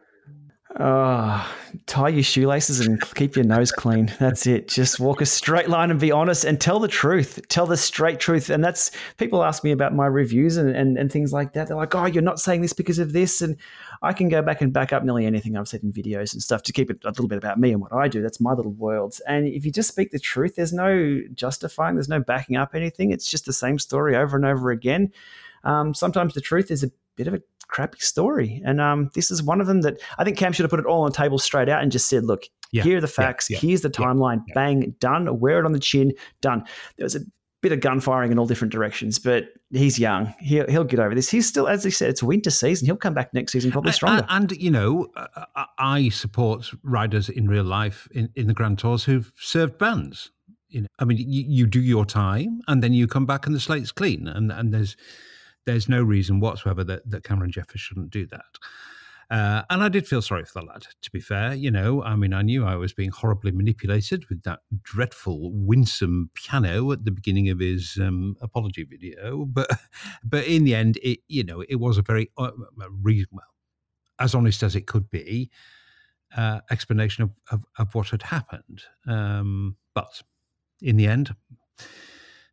[0.77, 4.13] Oh, tie your shoelaces and keep your nose clean.
[4.19, 4.67] That's it.
[4.67, 7.39] Just walk a straight line and be honest and tell the truth.
[7.47, 8.49] Tell the straight truth.
[8.49, 11.67] And that's people ask me about my reviews and, and, and things like that.
[11.67, 13.41] They're like, oh, you're not saying this because of this.
[13.41, 13.55] And
[14.01, 16.61] I can go back and back up nearly anything I've said in videos and stuff
[16.63, 18.21] to keep it a little bit about me and what I do.
[18.21, 19.17] That's my little world.
[19.29, 23.11] And if you just speak the truth, there's no justifying, there's no backing up anything.
[23.11, 25.13] It's just the same story over and over again.
[25.63, 28.61] Um, sometimes the truth is a bit of a crappy story.
[28.65, 30.85] And um, this is one of them that I think Cam should have put it
[30.85, 33.49] all on the table straight out and just said, look, yeah, here are the facts,
[33.49, 36.63] yeah, yeah, here's the timeline, bang, done, wear it on the chin, done.
[36.97, 37.21] There was a
[37.61, 40.33] bit of gun firing in all different directions, but he's young.
[40.39, 41.29] He'll, he'll get over this.
[41.29, 42.85] He's still, as he said, it's winter season.
[42.85, 44.25] He'll come back next season probably stronger.
[44.29, 45.07] And, and you know,
[45.79, 50.31] I support riders in real life in, in the Grand Tours who've served bans.
[50.67, 53.55] You know, I mean, you, you do your time and then you come back and
[53.55, 54.27] the slate's clean.
[54.27, 54.95] And, and there's,
[55.65, 58.57] there's no reason whatsoever that, that Cameron Jeffers shouldn't do that.
[59.29, 61.53] Uh, and I did feel sorry for the lad, to be fair.
[61.53, 66.29] You know, I mean, I knew I was being horribly manipulated with that dreadful, winsome
[66.35, 69.45] piano at the beginning of his um, apology video.
[69.45, 69.67] But,
[70.23, 73.43] but in the end, it you know, it was a very uh, well,
[74.19, 75.49] as honest as it could be,
[76.37, 78.83] uh, explanation of, of, of, what had happened.
[79.07, 80.21] Um, but
[80.81, 81.33] in the end,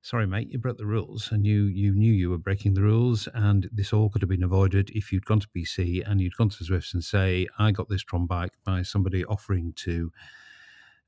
[0.03, 3.29] sorry, mate, you broke the rules, and you you knew you were breaking the rules,
[3.33, 6.51] and this all could have been avoided if you'd gone to BC and you'd gone
[6.51, 10.12] to Zwifts and say, I got this Tron bike by somebody offering to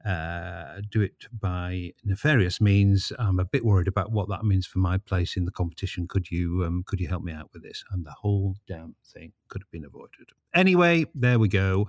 [0.05, 3.13] uh, do it by nefarious means.
[3.19, 6.07] I'm a bit worried about what that means for my place in the competition.
[6.07, 7.85] Could you um, could you help me out with this?
[7.91, 10.31] And the whole damn thing could have been avoided.
[10.55, 11.89] Anyway, there we go.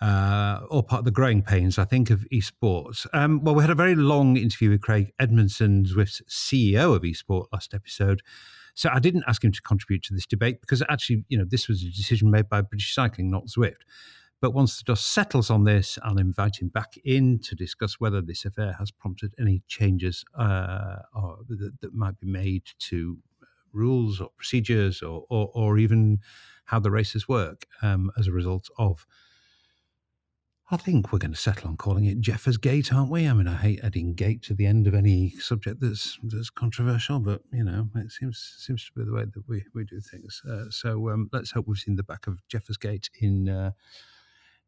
[0.00, 3.06] Uh, all part of the growing pains, I think, of esports.
[3.12, 7.46] Um, well, we had a very long interview with Craig Edmondson, Zwift's CEO of esports,
[7.52, 8.20] last episode.
[8.74, 11.68] So I didn't ask him to contribute to this debate because actually, you know, this
[11.68, 13.82] was a decision made by British Cycling, not Zwift.
[14.40, 18.20] But once the dust settles on this, I'll invite him back in to discuss whether
[18.20, 23.18] this affair has prompted any changes uh, or that, that, might be made to
[23.72, 26.18] rules or procedures or, or, or even
[26.66, 29.06] how the races work um, as a result of.
[30.70, 33.28] I think we're going to settle on calling it Jeffers Gate, aren't we?
[33.28, 37.20] I mean, I hate adding gate to the end of any subject that's that's controversial,
[37.20, 40.40] but you know, it seems seems to be the way that we, we do things.
[40.48, 43.72] Uh, so um, let's hope we've seen the back of Jeffers Gate in uh,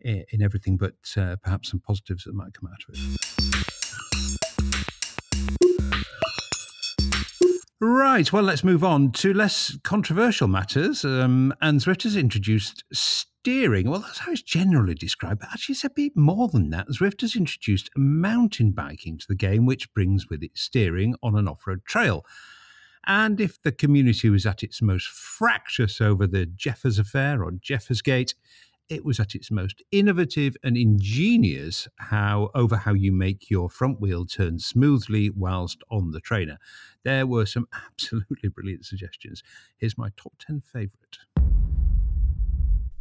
[0.01, 3.17] in everything, but uh, perhaps some positives that might come out of it.
[7.81, 11.05] Right, well, let's move on to less controversial matters.
[11.05, 12.85] Um, and Zwift has introduced
[13.47, 13.89] steering.
[13.89, 16.89] Well, that's how it's generally described, but actually, it's a bit more than that.
[16.89, 21.47] Zwift has introduced mountain biking to the game, which brings with it steering on an
[21.47, 22.27] off road trail.
[23.07, 28.03] And if the community was at its most fractious over the Jeffers affair or Jeffers
[28.03, 28.35] Gate,
[28.89, 34.01] it was at its most innovative and ingenious how over how you make your front
[34.01, 36.59] wheel turn smoothly whilst on the trainer.
[37.05, 39.45] There were some absolutely brilliant suggestions.
[39.77, 41.19] Here's my top 10 favorite.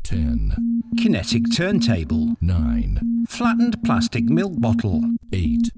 [0.06, 0.84] 10.
[1.02, 2.36] Kinetic turntable.
[2.40, 3.26] 9.
[3.28, 5.02] Flattened plastic milk bottle.
[5.34, 5.72] 8.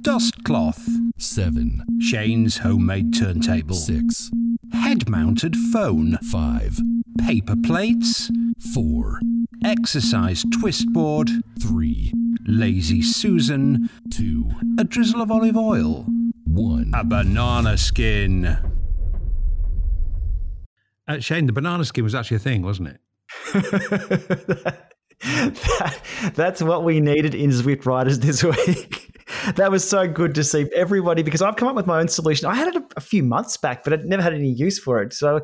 [0.00, 0.88] Dust cloth.
[1.18, 1.82] 7.
[2.00, 3.74] Shane's homemade turntable.
[3.74, 4.30] 6.
[4.72, 6.16] Head mounted phone.
[6.18, 6.78] 5.
[7.26, 8.30] Paper plates.
[8.72, 9.20] 4.
[9.64, 11.28] Exercise twist board.
[11.60, 12.12] 3.
[12.46, 13.90] Lazy Susan.
[14.12, 14.50] 2.
[14.78, 16.06] A drizzle of olive oil.
[16.44, 16.92] 1.
[16.94, 18.58] A banana skin.
[21.08, 23.01] Uh, Shane, the banana skin was actually a thing, wasn't it?
[25.22, 26.00] That,
[26.34, 29.12] that's what we needed in Zwift Riders this week.
[29.54, 32.46] that was so good to see everybody because I've come up with my own solution.
[32.46, 35.02] I had it a, a few months back, but I'd never had any use for
[35.02, 35.12] it.
[35.12, 35.40] So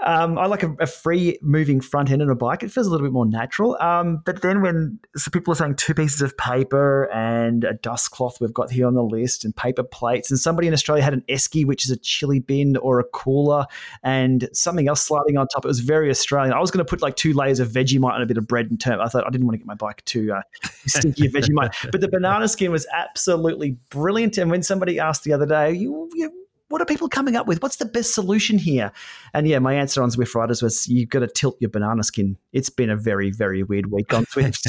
[0.00, 2.62] um, I like a, a, free moving front end on a bike.
[2.62, 3.76] It feels a little bit more natural.
[3.80, 8.10] Um, but then when so people are saying two pieces of paper and a dust
[8.10, 11.14] cloth we've got here on the list and paper plates, and somebody in Australia had
[11.14, 13.66] an esky, which is a chili bin or a cooler,
[14.02, 15.64] and something else sliding on top.
[15.64, 16.52] It was very Australian.
[16.52, 18.66] I was going to put like two layers of Vegemite and a bit of bread
[18.70, 19.00] and turn.
[19.00, 20.42] I thought I didn't want to get my bike too uh,
[20.86, 21.74] stinky of Vegemite.
[21.92, 24.38] But the banana skin was absolutely brilliant.
[24.38, 26.43] And when somebody asked the other day, you, you
[26.74, 27.62] what are people coming up with?
[27.62, 28.90] What's the best solution here?
[29.32, 32.36] And yeah, my answer on Zwift Riders was you've got to tilt your banana skin.
[32.52, 34.66] It's been a very, very weird week on Zwift.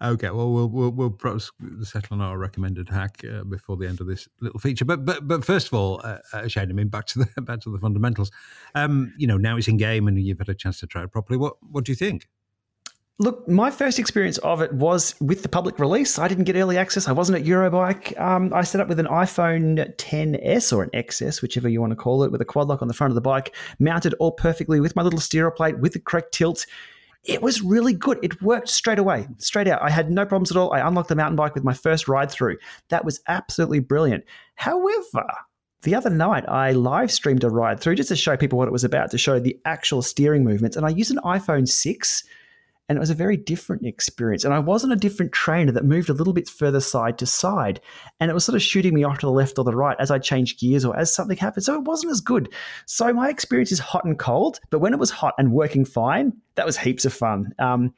[0.02, 1.50] okay, well, we'll we'll, we'll perhaps
[1.82, 4.84] settle on our recommended hack uh, before the end of this little feature.
[4.84, 7.62] But but but first of all, uh, uh Shane, I mean, back to the back
[7.62, 8.30] to the fundamentals.
[8.76, 11.10] Um, you know, now it's in game and you've had a chance to try it
[11.10, 11.36] properly.
[11.36, 12.28] What what do you think?
[13.18, 16.18] Look, my first experience of it was with the public release.
[16.18, 17.06] I didn't get early access.
[17.06, 18.18] I wasn't at Eurobike.
[18.18, 21.96] Um, I set up with an iPhone 10s or an XS, whichever you want to
[21.96, 24.80] call it, with a quad lock on the front of the bike, mounted all perfectly
[24.80, 26.66] with my little steerer plate with the correct tilt.
[27.22, 28.18] It was really good.
[28.22, 29.82] It worked straight away, straight out.
[29.82, 30.72] I had no problems at all.
[30.72, 32.56] I unlocked the mountain bike with my first ride through.
[32.88, 34.24] That was absolutely brilliant.
[34.56, 35.26] However,
[35.82, 38.72] the other night I live streamed a ride through just to show people what it
[38.72, 40.76] was about, to show the actual steering movements.
[40.76, 42.24] And I used an iPhone 6
[42.92, 44.44] and it was a very different experience.
[44.44, 47.26] And I was on a different trainer that moved a little bit further side to
[47.26, 47.80] side,
[48.20, 50.10] and it was sort of shooting me off to the left or the right as
[50.10, 51.64] I changed gears or as something happened.
[51.64, 52.52] So it wasn't as good.
[52.84, 56.34] So my experience is hot and cold, but when it was hot and working fine,
[56.56, 57.54] that was heaps of fun.
[57.58, 57.94] Um,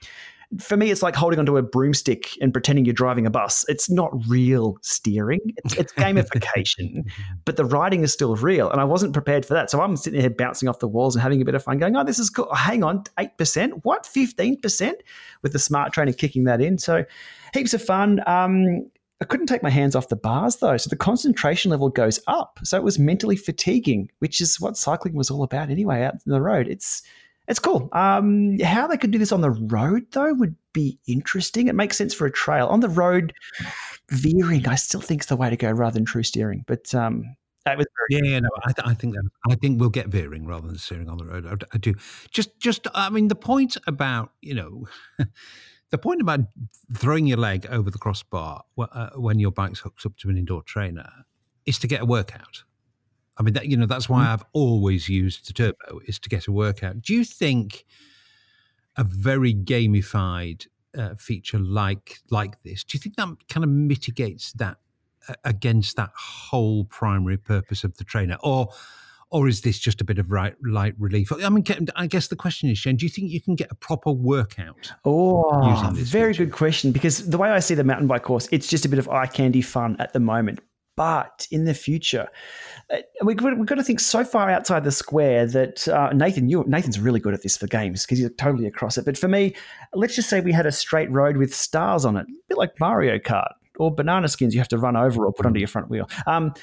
[0.58, 3.64] for me, it's like holding onto a broomstick and pretending you're driving a bus.
[3.68, 7.08] It's not real steering, it's, it's gamification,
[7.44, 8.70] but the riding is still real.
[8.70, 9.70] And I wasn't prepared for that.
[9.70, 11.96] So I'm sitting here bouncing off the walls and having a bit of fun, going,
[11.96, 12.52] oh, this is cool.
[12.54, 13.80] hang on, 8%?
[13.82, 14.04] What?
[14.04, 14.92] 15%?
[15.42, 16.78] With the smart trainer kicking that in.
[16.78, 17.04] So
[17.52, 18.20] heaps of fun.
[18.26, 18.86] Um,
[19.20, 20.76] I couldn't take my hands off the bars though.
[20.76, 22.58] So the concentration level goes up.
[22.62, 26.32] So it was mentally fatiguing, which is what cycling was all about anyway, out in
[26.32, 26.68] the road.
[26.68, 27.02] It's
[27.46, 27.88] it's cool.
[27.92, 31.68] Um, how they could do this on the road, though, would be interesting.
[31.68, 32.66] It makes sense for a trail.
[32.68, 33.32] On the road,
[34.10, 36.64] veering, I still think is the way to go rather than true steering.
[36.66, 39.90] But um, that was yeah, yeah, no, I, th- I think that, I think we'll
[39.90, 41.46] get veering rather than steering on the road.
[41.46, 41.94] I, I, do.
[42.30, 44.86] Just, just, I mean, the point about you know.
[45.90, 46.40] The point about
[46.96, 50.64] throwing your leg over the crossbar uh, when your bike's hooked up to an indoor
[50.64, 51.08] trainer
[51.66, 52.64] is to get a workout.
[53.36, 56.46] I mean, that, you know, that's why I've always used the turbo is to get
[56.46, 57.02] a workout.
[57.02, 57.84] Do you think
[58.96, 60.66] a very gamified
[60.96, 64.76] uh, feature like like this, do you think that kind of mitigates that
[65.28, 68.68] uh, against that whole primary purpose of the trainer, or
[69.30, 71.32] or is this just a bit of right, light relief?
[71.32, 71.64] I mean,
[71.96, 74.92] I guess the question is, Shane, do you think you can get a proper workout?
[75.04, 76.44] Oh, using this very feature?
[76.44, 76.92] good question.
[76.92, 79.26] Because the way I see the mountain bike course, it's just a bit of eye
[79.26, 80.60] candy fun at the moment.
[80.96, 82.28] But in the future,
[82.92, 86.48] uh, we've got, we've got to think so far outside the square that uh, Nathan,
[86.48, 89.04] you Nathan's really good at this for games because he's totally across it.
[89.04, 89.56] But for me,
[89.92, 92.78] let's just say we had a straight road with stars on it, a bit like
[92.78, 95.90] Mario Kart or banana skins you have to run over or put under your front
[95.90, 96.08] wheel.
[96.26, 96.54] Um,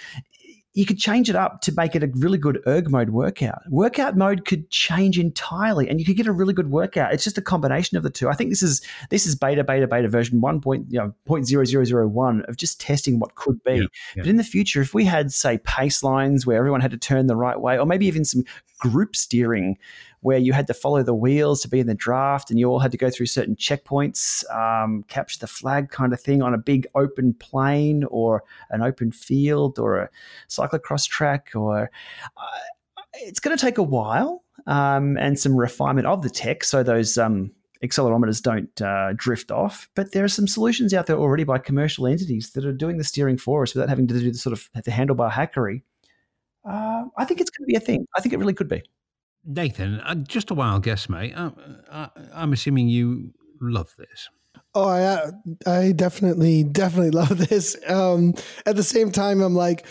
[0.74, 3.62] you could change it up to make it a really good erg mode workout.
[3.70, 7.14] Workout mode could change entirely, and you could get a really good workout.
[7.14, 8.30] It's just a combination of the two.
[8.30, 11.46] I think this is this is beta beta beta version one point you know point
[11.46, 13.76] zero zero zero one of just testing what could be.
[13.76, 13.88] Yeah, yeah.
[14.18, 17.28] But in the future, if we had say pace lines where everyone had to turn
[17.28, 18.44] the right way, or maybe even some
[18.80, 19.78] group steering
[20.22, 22.80] where you had to follow the wheels to be in the draft and you all
[22.80, 26.58] had to go through certain checkpoints, um, capture the flag kind of thing on a
[26.58, 30.10] big open plain or an open field or a
[30.48, 31.90] cyclocross track or
[32.38, 32.60] uh,
[33.14, 37.18] it's going to take a while um, and some refinement of the tech so those
[37.18, 37.52] um,
[37.84, 42.06] accelerometers don't uh, drift off but there are some solutions out there already by commercial
[42.06, 44.70] entities that are doing the steering for us without having to do the sort of
[44.84, 45.82] the handlebar hackery.
[46.64, 48.06] Uh, i think it's going to be a thing.
[48.16, 48.84] I think it really could be
[49.46, 51.34] Nathan, uh, just a wild guess, mate.
[51.36, 51.52] Uh,
[51.90, 54.30] uh, I'm assuming you love this.
[54.74, 55.32] Oh, I
[55.70, 57.78] I definitely definitely love this.
[57.88, 58.34] Um,
[58.66, 59.86] at the same time, I'm like,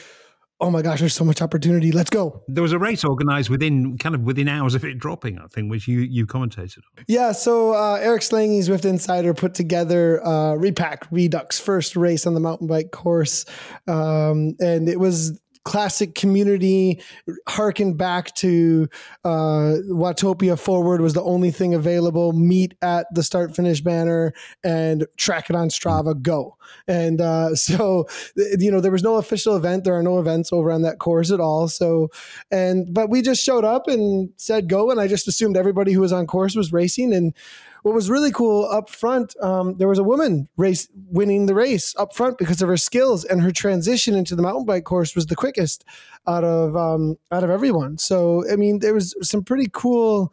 [0.61, 1.93] oh my gosh, there's so much opportunity.
[1.93, 2.43] Let's go.
[2.49, 5.71] There was a race organised within kind of within hours of it dropping, I think,
[5.71, 7.05] which you you commentated on.
[7.09, 12.35] Yeah, so uh, Eric Schlange, Zwift Insider, put together uh, Repack Redux first race on
[12.35, 13.45] the mountain bike course,
[13.87, 17.03] um, and it was classic community
[17.49, 18.89] harken back to
[19.25, 24.33] uh watopia forward was the only thing available meet at the start finish banner
[24.65, 26.57] and track it on strava go.
[26.89, 28.07] And uh so
[28.37, 31.31] you know there was no official event there are no events over on that course
[31.31, 32.09] at all so
[32.51, 36.01] and but we just showed up and said go and i just assumed everybody who
[36.01, 37.35] was on course was racing and
[37.83, 41.95] what was really cool up front, um, there was a woman race winning the race
[41.99, 45.27] up front because of her skills and her transition into the mountain bike course was
[45.27, 45.85] the quickest
[46.27, 47.99] out of um, out of everyone.
[47.99, 50.33] So I mean, there was some pretty cool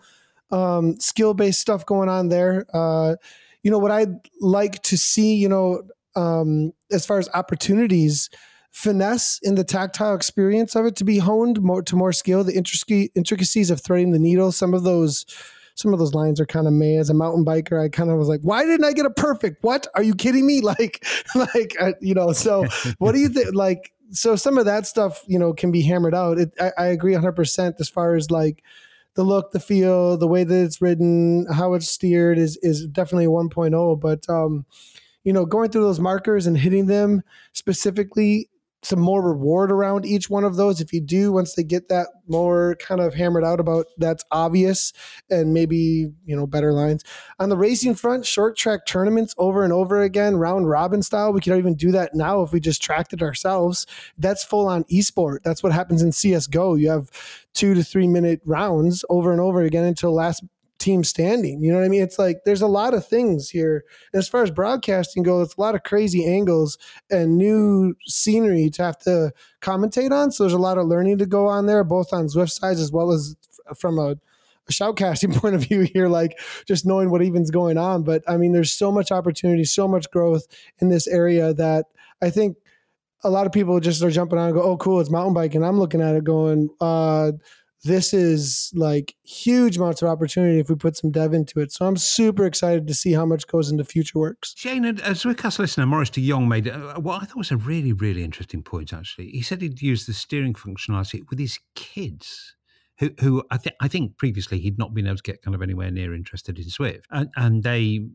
[0.52, 2.66] um, skill based stuff going on there.
[2.74, 3.16] Uh,
[3.64, 5.84] you know what I'd like to see, you know,
[6.16, 8.30] um, as far as opportunities.
[8.70, 12.54] Finesse in the tactile experience of it to be honed more to more skill, the
[12.54, 15.26] intric- intricacies of threading the needle, some of those
[15.78, 16.98] some of those lines are kind of meh.
[16.98, 19.64] As a mountain biker, I kind of was like, why didn't I get a perfect?
[19.64, 20.62] What are you kidding me?
[20.68, 22.34] Like, like uh, you know.
[22.34, 22.66] So
[22.98, 23.54] what do you think?
[23.54, 26.40] Like, so some of that stuff, you know, can be hammered out.
[26.40, 28.64] It, I, I agree 100 percent as far as like
[29.14, 33.26] the look, the feel, the way that it's ridden, how it's steered is is definitely
[33.26, 34.00] a 1.0.
[34.00, 34.66] But um,
[35.24, 37.22] you know, going through those markers and hitting them
[37.54, 38.50] specifically
[38.88, 40.80] some more reward around each one of those.
[40.80, 44.94] If you do once they get that more kind of hammered out about that's obvious
[45.30, 47.04] and maybe you know better lines.
[47.40, 51.42] On the racing front short track tournaments over and over again round robin style we
[51.42, 53.86] could even do that now if we just tracked it ourselves.
[54.18, 55.40] That's full on esport.
[55.44, 57.10] That's what happens in csgo you have
[57.54, 60.44] two to three minute rounds over and over again until last
[60.80, 61.62] team standing.
[61.62, 62.04] You know what I mean?
[62.04, 63.84] It's like there's a lot of things here.
[64.14, 66.78] And as far as broadcasting goes, it's a lot of crazy angles
[67.10, 70.32] and new scenery to have to commentate on.
[70.32, 72.92] So there's a lot of learning to go on there, both on Zwift sides as
[72.92, 73.36] well as
[73.78, 74.16] from a,
[74.70, 78.04] shoutcasting point of view here, like just knowing what even's going on.
[78.04, 80.46] But I mean, there's so much opportunity, so much growth
[80.80, 81.86] in this area that
[82.22, 82.58] I think
[83.24, 85.64] a lot of people just are jumping on and go, oh, cool, it's mountain biking.
[85.64, 87.32] I'm looking at it going, uh,
[87.84, 91.72] this is like huge amounts of opportunity if we put some dev into it.
[91.72, 94.54] So I'm super excited to see how much goes into future works.
[94.58, 97.94] Shane, as Zwiftcast listener, Morris de Jong made uh, what I thought was a really,
[97.94, 99.30] really interesting point, actually.
[99.30, 102.56] He said he'd use the steering functionality with his kids.
[103.00, 105.62] Who, who I, th- I think previously he'd not been able to get kind of
[105.62, 108.08] anywhere near interested in Zwift, and, and they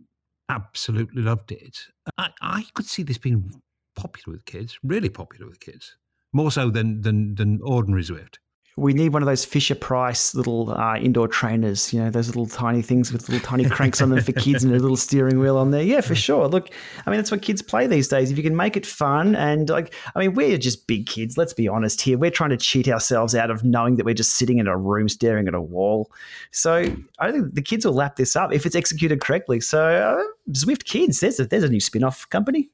[0.48, 1.78] absolutely loved it.
[2.18, 3.62] I, I could see this being
[3.94, 5.96] popular with kids, really popular with kids,
[6.32, 8.38] more so than than than ordinary Zwift.
[8.76, 12.46] We need one of those Fisher Price little uh, indoor trainers, you know, those little
[12.46, 15.58] tiny things with little tiny cranks on them for kids and a little steering wheel
[15.58, 15.82] on there.
[15.82, 16.48] Yeah, for sure.
[16.48, 16.70] Look,
[17.04, 18.30] I mean, that's what kids play these days.
[18.30, 21.36] If you can make it fun and like, I mean, we're just big kids.
[21.36, 22.16] Let's be honest here.
[22.16, 25.08] We're trying to cheat ourselves out of knowing that we're just sitting in a room
[25.08, 26.10] staring at a wall.
[26.50, 26.84] So
[27.18, 29.60] I think the kids will lap this up if it's executed correctly.
[29.60, 32.70] So uh, Zwift Kids, there's a, there's a new spin off company.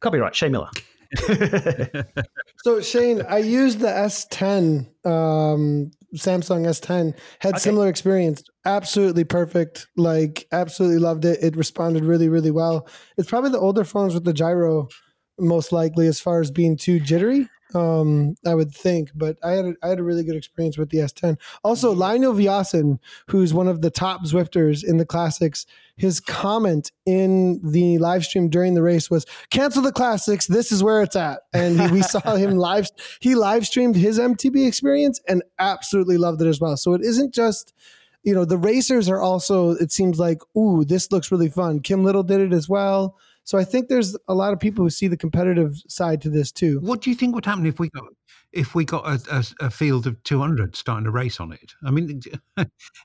[0.00, 0.68] Copyright, Shane Miller.
[2.62, 7.14] So Shane, I used the S10, um, Samsung S10.
[7.40, 7.58] Had Okay.
[7.58, 8.42] similar experience.
[8.66, 9.86] Absolutely perfect.
[9.96, 11.42] Like absolutely loved it.
[11.42, 12.86] It responded really, really well.
[13.16, 14.88] It's probably the older phones with the gyro,
[15.38, 17.48] most likely as far as being too jittery.
[17.74, 20.90] Um, I would think, but I had a, I had a really good experience with
[20.90, 21.38] the S10.
[21.62, 22.98] Also, Lionel Vujasin,
[23.28, 25.66] who's one of the top Zwifters in the classics,
[25.96, 30.46] his comment in the live stream during the race was cancel the classics.
[30.46, 31.40] This is where it's at.
[31.52, 32.88] And he, we saw him live.
[33.20, 36.76] He live streamed his MTB experience and absolutely loved it as well.
[36.76, 37.74] So it isn't just,
[38.22, 41.80] you know, the racers are also, it seems like, ooh, this looks really fun.
[41.80, 43.16] Kim Little did it as well.
[43.44, 46.52] So I think there's a lot of people who see the competitive side to this
[46.52, 46.78] too.
[46.80, 48.04] What do you think would happen if we got
[48.52, 49.20] if we got a,
[49.60, 51.74] a, a field of 200 starting to race on it?
[51.84, 52.20] I mean,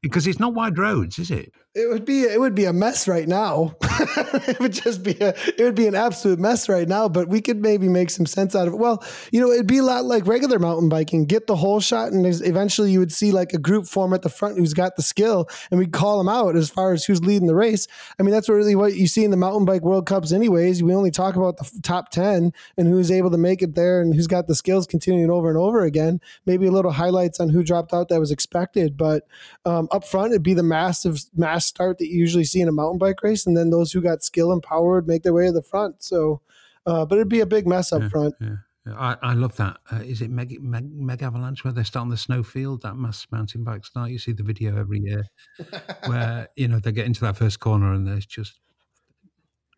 [0.01, 1.51] because it's not wide roads, is it?
[1.75, 3.75] It would be it would be a mess right now.
[3.83, 7.09] it would just be a it would be an absolute mess right now.
[7.09, 8.77] But we could maybe make some sense out of it.
[8.77, 11.25] Well, you know, it'd be a lot like regular mountain biking.
[11.25, 14.29] Get the whole shot, and eventually you would see like a group form at the
[14.29, 17.47] front who's got the skill, and we'd call them out as far as who's leading
[17.47, 17.87] the race.
[18.17, 20.81] I mean, that's really what you see in the mountain bike World Cups, anyways.
[20.81, 24.15] We only talk about the top ten and who's able to make it there, and
[24.15, 26.19] who's got the skills continuing over and over again.
[26.45, 29.27] Maybe a little highlights on who dropped out that was expected, but
[29.65, 32.73] um, up front it'd be the massive mass start that you usually see in a
[32.73, 35.45] mountain bike race, and then those who got skill and power would make their way
[35.45, 36.03] to the front.
[36.03, 36.41] So,
[36.85, 38.35] uh, but it'd be a big mess up Yeah, front.
[38.39, 38.55] Yeah.
[38.87, 39.77] I, I love that.
[39.91, 43.63] Uh, is it Meg, Meg, Megavalanche where they start on the snowfield, that mass mountain
[43.63, 44.11] bike start?
[44.11, 45.23] You see the video every year
[46.05, 48.59] where, you know, they get into that first corner and there's just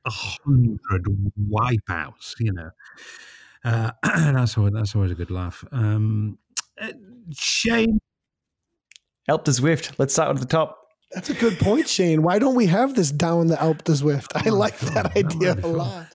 [0.06, 1.06] a hundred
[1.50, 2.70] wipeouts, you know.
[3.68, 3.92] Uh,
[4.34, 5.64] that's, always, that's always a good laugh.
[5.72, 6.38] Um,
[6.80, 6.92] uh,
[7.34, 8.00] Shane,
[9.30, 9.94] Alpe du Zwift.
[9.98, 10.78] Let's start at the top.
[11.12, 12.22] That's a good point, Shane.
[12.22, 14.28] Why don't we have this down the Alpe du Zwift?
[14.36, 16.08] I Oh, like God, that that idea might be a lot.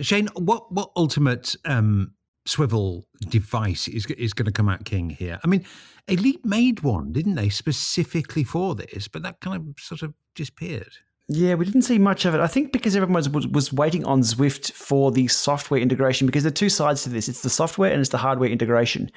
[0.00, 2.12] Shane, what what ultimate um,
[2.46, 5.38] swivel device is is going to come out king here?
[5.42, 5.64] I mean,
[6.06, 9.08] Elite made one, didn't they, specifically for this?
[9.08, 10.92] But that kind of sort of disappeared.
[11.32, 12.40] Yeah, we didn't see much of it.
[12.40, 16.50] I think because everyone was, was, waiting on Zwift for the software integration, because there
[16.50, 19.08] are two sides to this it's the software and it's the hardware integration.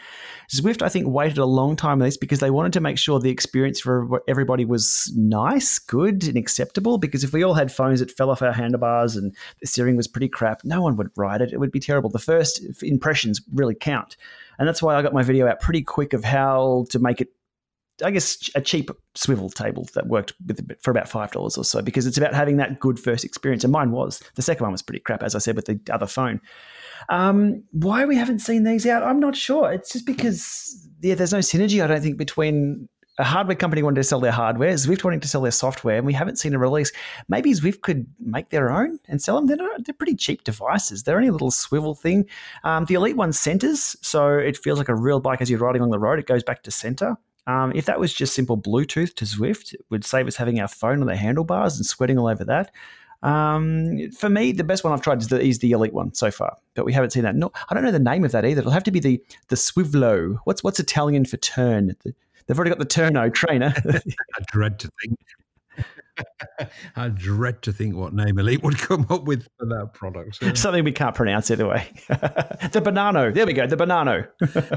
[0.53, 3.20] Zwift, I think, waited a long time on this because they wanted to make sure
[3.20, 6.99] the experience for everybody was nice, good, and acceptable.
[6.99, 10.07] Because if we all had phones that fell off our handlebars and the steering was
[10.07, 11.51] pretty crap, no one would ride it.
[11.51, 12.11] It would be terrible.
[12.11, 14.18] The first impressions really count.
[14.59, 17.30] And that's why I got my video out pretty quick of how to make it
[18.04, 21.82] I guess a cheap swivel table that worked with for about five dollars or so
[21.82, 24.22] because it's about having that good first experience, and mine was.
[24.36, 26.41] The second one was pretty crap, as I said, with the other phone.
[27.10, 29.72] Um, why we haven't seen these out, I'm not sure.
[29.72, 31.84] It's just because yeah, there's no synergy.
[31.84, 32.88] I don't think between
[33.20, 36.06] a hardware company wanting to sell their hardware, Zwift wanting to sell their software, and
[36.06, 36.91] we haven't seen a release.
[37.30, 39.45] Maybe Zwift could make their own and sell them.
[39.45, 41.04] They're, not, they're pretty cheap devices.
[41.04, 42.28] They're only a little swivel thing.
[42.64, 45.82] Um, the Elite one centers, so it feels like a real bike as you're riding
[45.82, 46.18] along the road.
[46.18, 47.16] It goes back to center.
[47.46, 50.68] Um, if that was just simple Bluetooth to Zwift, it would save us having our
[50.68, 52.72] phone on the handlebars and sweating all over that.
[53.24, 56.30] Um, for me, the best one I've tried is the, is the Elite one so
[56.30, 57.36] far, but we haven't seen that.
[57.36, 58.60] No, I don't know the name of that either.
[58.60, 60.38] It'll have to be the the Swivlo.
[60.44, 61.96] What's what's Italian for turn?
[62.04, 62.14] The,
[62.46, 63.74] they've already got the Turno trainer.
[63.88, 65.18] I dread to think.
[66.96, 70.36] I dread to think what name Elite would come up with for that product.
[70.36, 71.88] So, Something we can't pronounce either way.
[72.08, 73.34] the Banano.
[73.34, 73.66] There we go.
[73.68, 74.28] The Banano.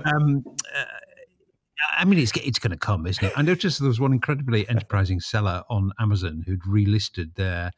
[0.07, 0.85] um, uh,
[1.97, 3.33] I mean, it's it's going to come, isn't it?
[3.37, 7.73] I noticed there was one incredibly enterprising seller on Amazon who'd relisted their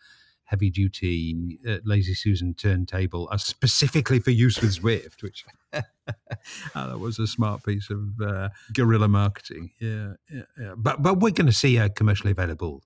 [0.45, 5.45] heavy duty uh, Lazy Susan turntable as specifically for use with Zwift, which
[5.75, 5.83] oh,
[6.75, 9.71] that was a smart piece of uh, guerrilla marketing.
[9.79, 10.75] Yeah, yeah, yeah.
[10.77, 12.83] But but we're going to see a commercially available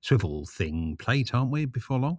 [0.00, 1.64] swivel thing plate, aren't we?
[1.64, 2.18] Before long.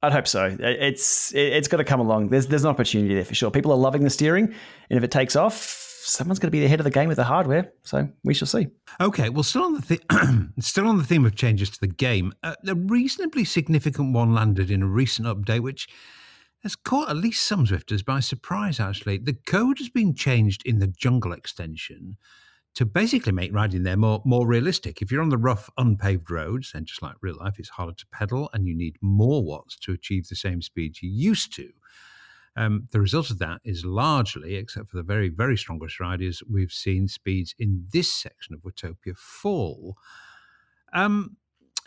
[0.00, 0.56] I'd hope so.
[0.60, 2.28] It's it's got to come along.
[2.28, 3.50] There's there's an opportunity there for sure.
[3.50, 4.54] People are loving the steering,
[4.90, 7.24] and if it takes off, someone's going to be ahead of the game with the
[7.24, 7.72] hardware.
[7.82, 8.68] So we shall see.
[9.00, 10.02] Okay, well, still on the th-
[10.60, 14.70] still on the theme of changes to the game, uh, a reasonably significant one landed
[14.70, 15.88] in a recent update, which
[16.62, 18.80] has caught at least some Zwifters by surprise.
[18.80, 22.16] Actually, the code has been changed in the Jungle extension
[22.74, 25.02] to basically make riding there more more realistic.
[25.02, 28.06] If you're on the rough, unpaved roads, then just like real life, it's harder to
[28.12, 31.70] pedal, and you need more watts to achieve the same speed you used to.
[32.58, 36.72] Um, the result of that is largely, except for the very, very strongest riders, we've
[36.72, 39.96] seen speeds in this section of Watopia fall.
[40.92, 41.36] Um,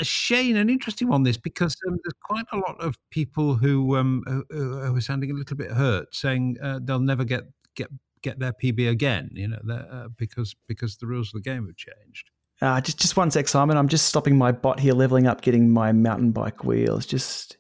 [0.02, 1.24] Shane, an interesting one.
[1.24, 5.30] This because um, there's quite a lot of people who um, who, who are sounding
[5.30, 7.44] a little bit hurt, saying uh, they'll never get
[7.76, 7.90] get
[8.22, 9.30] get their PB again.
[9.34, 12.30] You know, uh, because because the rules of the game have changed.
[12.62, 13.76] Uh, just just one sec, Simon.
[13.76, 17.06] I'm just stopping my bot here, leveling up, getting my mountain bike wheels.
[17.06, 17.58] Just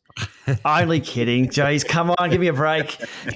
[0.66, 1.84] only kidding, Jays.
[1.84, 2.97] Come on, give me a break.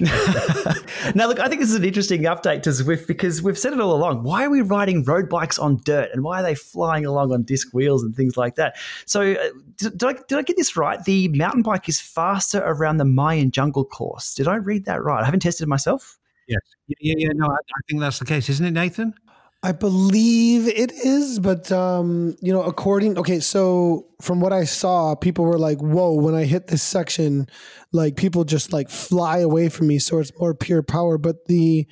[1.14, 3.80] now, look, I think this is an interesting update to Zwift because we've said it
[3.80, 4.22] all along.
[4.22, 7.42] Why are we riding road bikes on dirt, and why are they flying along on
[7.42, 8.76] disc wheels and things like that?
[9.06, 11.02] So, uh, did, did, I, did I get this right?
[11.04, 14.34] The mountain bike is faster around the Mayan jungle course.
[14.34, 15.22] Did I read that right?
[15.22, 16.18] I haven't tested it myself.
[16.48, 16.60] Yes.
[17.00, 19.14] Yeah, yeah, no, I, I think that's the case, isn't it, Nathan?
[19.62, 25.14] I believe it is, but um, you know, according okay, so from what I saw,
[25.14, 27.46] people were like, "Whoa!" When I hit this section,
[27.92, 29.98] like people just like fly away from me.
[29.98, 31.18] So it's more pure power.
[31.18, 31.86] But the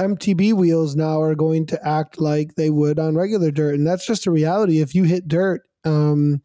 [0.00, 4.06] MTB wheels now are going to act like they would on regular dirt, and that's
[4.06, 4.80] just a reality.
[4.80, 6.42] If you hit dirt, um,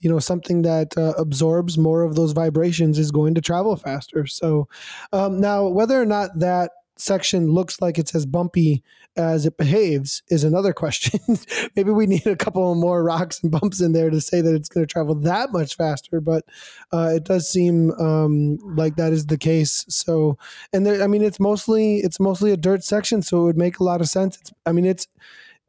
[0.00, 4.26] you know something that uh, absorbs more of those vibrations is going to travel faster.
[4.26, 4.68] So
[5.12, 8.82] um, now, whether or not that section looks like it's as bumpy
[9.16, 11.20] as it behaves is another question.
[11.76, 14.68] Maybe we need a couple more rocks and bumps in there to say that it's
[14.68, 16.44] going to travel that much faster, but
[16.92, 19.84] uh, it does seem um, like that is the case.
[19.88, 20.38] So,
[20.72, 23.78] and there, I mean, it's mostly it's mostly a dirt section, so it would make
[23.78, 24.38] a lot of sense.
[24.38, 25.06] It's, I mean, it's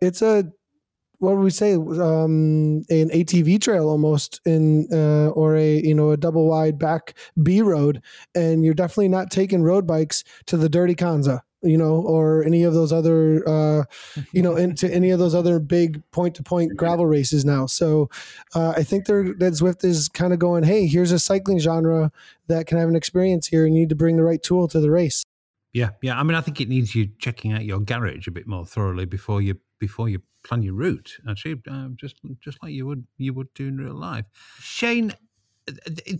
[0.01, 0.51] it's a
[1.19, 6.11] what would we say um, an ATV trail almost in uh, or a you know
[6.11, 8.01] a double wide back B road,
[8.33, 12.63] and you're definitely not taking road bikes to the dirty Kanza you know, or any
[12.63, 13.83] of those other, uh,
[14.31, 17.65] you know, into any of those other big point to point gravel races now.
[17.65, 18.09] So
[18.53, 22.11] uh, I think they're, that Zwift is kind of going, hey, here's a cycling genre
[22.47, 23.65] that can have an experience here.
[23.65, 25.23] And you need to bring the right tool to the race.
[25.73, 26.17] Yeah, yeah.
[26.17, 29.05] I mean, I think it needs you checking out your garage a bit more thoroughly
[29.05, 31.17] before you before you plan your route.
[31.27, 34.25] Actually, uh, just just like you would you would do in real life.
[34.59, 35.13] Shane,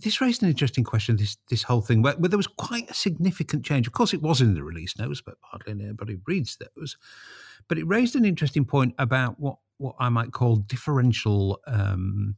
[0.02, 1.16] this raised an interesting question.
[1.16, 3.86] This this whole thing, where, where, there was quite a significant change.
[3.86, 6.96] Of course, it was in the release notes, but hardly anybody reads those.
[7.68, 12.36] But it raised an interesting point about what what I might call differential um,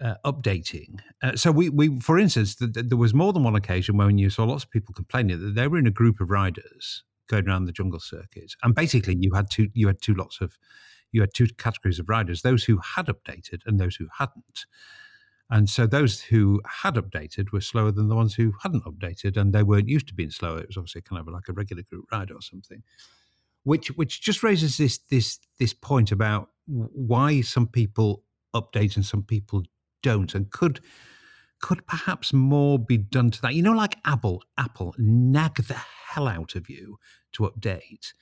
[0.00, 1.00] uh, updating.
[1.22, 4.18] Uh, so we we, for instance, the, the, there was more than one occasion when
[4.18, 7.48] you saw lots of people complaining that they were in a group of riders going
[7.48, 10.58] around the jungle circuit, and basically you had two you had two lots of
[11.12, 14.66] you had two categories of riders: those who had updated and those who hadn't.
[15.52, 19.52] And so those who had updated were slower than the ones who hadn't updated, and
[19.52, 20.60] they weren't used to being slower.
[20.60, 22.82] It was obviously kind of like a regular group ride or something,
[23.64, 28.22] which which just raises this this this point about why some people
[28.54, 29.62] update and some people
[30.02, 30.80] don't, and could
[31.60, 33.54] could perhaps more be done to that.
[33.54, 35.76] You know, like Apple, Apple nag the
[36.10, 36.98] hell out of you
[37.32, 38.12] to update.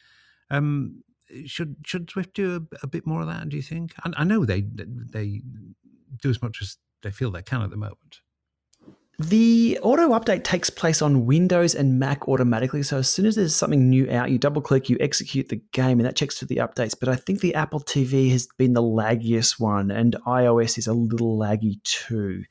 [0.50, 1.02] Um,
[1.46, 3.48] should should Zwift do a, a, bit more of that?
[3.48, 3.92] Do you think?
[4.04, 5.42] I, I know they they
[6.22, 8.20] do as much as they feel they can at the moment.
[9.20, 12.84] The auto update takes place on Windows and Mac automatically.
[12.84, 15.98] So as soon as there's something new out, you double click, you execute the game,
[15.98, 16.94] and that checks for the updates.
[16.98, 20.92] But I think the Apple TV has been the laggiest one, and iOS is a
[20.92, 22.44] little laggy too.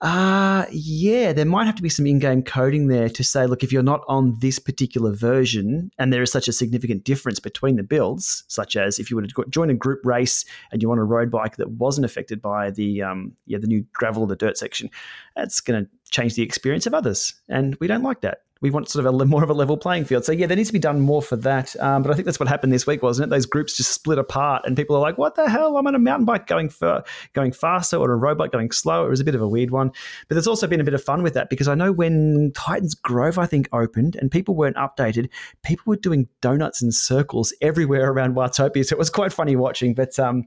[0.00, 3.62] Uh, yeah, there might have to be some in game coding there to say, look,
[3.62, 7.76] if you're not on this particular version and there is such a significant difference between
[7.76, 11.00] the builds, such as if you were to join a group race and you want
[11.00, 14.36] a road bike that wasn't affected by the um, yeah the new gravel or the
[14.36, 14.88] dirt section,
[15.36, 17.34] that's going to change the experience of others.
[17.50, 20.04] And we don't like that we want sort of a more of a level playing
[20.04, 20.24] field.
[20.24, 21.74] So yeah, there needs to be done more for that.
[21.80, 23.30] Um, but I think that's what happened this week, wasn't it?
[23.30, 25.76] Those groups just split apart, and people are like, "What the hell?
[25.76, 27.02] I'm on a mountain bike going for
[27.32, 29.88] going faster, or a bike going slower." It was a bit of a weird one,
[30.28, 32.94] but there's also been a bit of fun with that because I know when Titans
[32.94, 35.30] Grove, I think, opened and people weren't updated,
[35.62, 38.84] people were doing donuts and circles everywhere around Watopia.
[38.84, 39.94] So it was quite funny watching.
[39.94, 40.46] But um,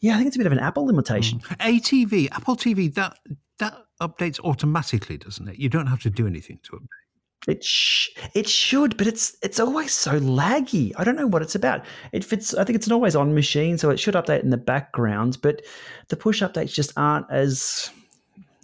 [0.00, 1.40] yeah, I think it's a bit of an Apple limitation.
[1.40, 1.80] Mm.
[1.80, 3.18] ATV, Apple TV, that
[3.58, 5.58] that updates automatically, doesn't it?
[5.58, 7.01] You don't have to do anything to update.
[7.48, 10.92] It sh- it should, but it's it's always so laggy.
[10.96, 11.84] I don't know what it's about.
[12.12, 12.54] It fits.
[12.54, 15.38] I think it's an always on machine, so it should update in the background.
[15.42, 15.62] But
[16.08, 17.90] the push updates just aren't as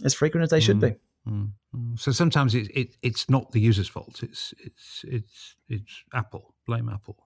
[0.04, 0.94] as frequent as they should be.
[1.28, 1.98] Mm, mm.
[1.98, 4.22] So sometimes it, it it's not the user's fault.
[4.22, 6.54] It's it's it's it's Apple.
[6.64, 7.16] Blame Apple.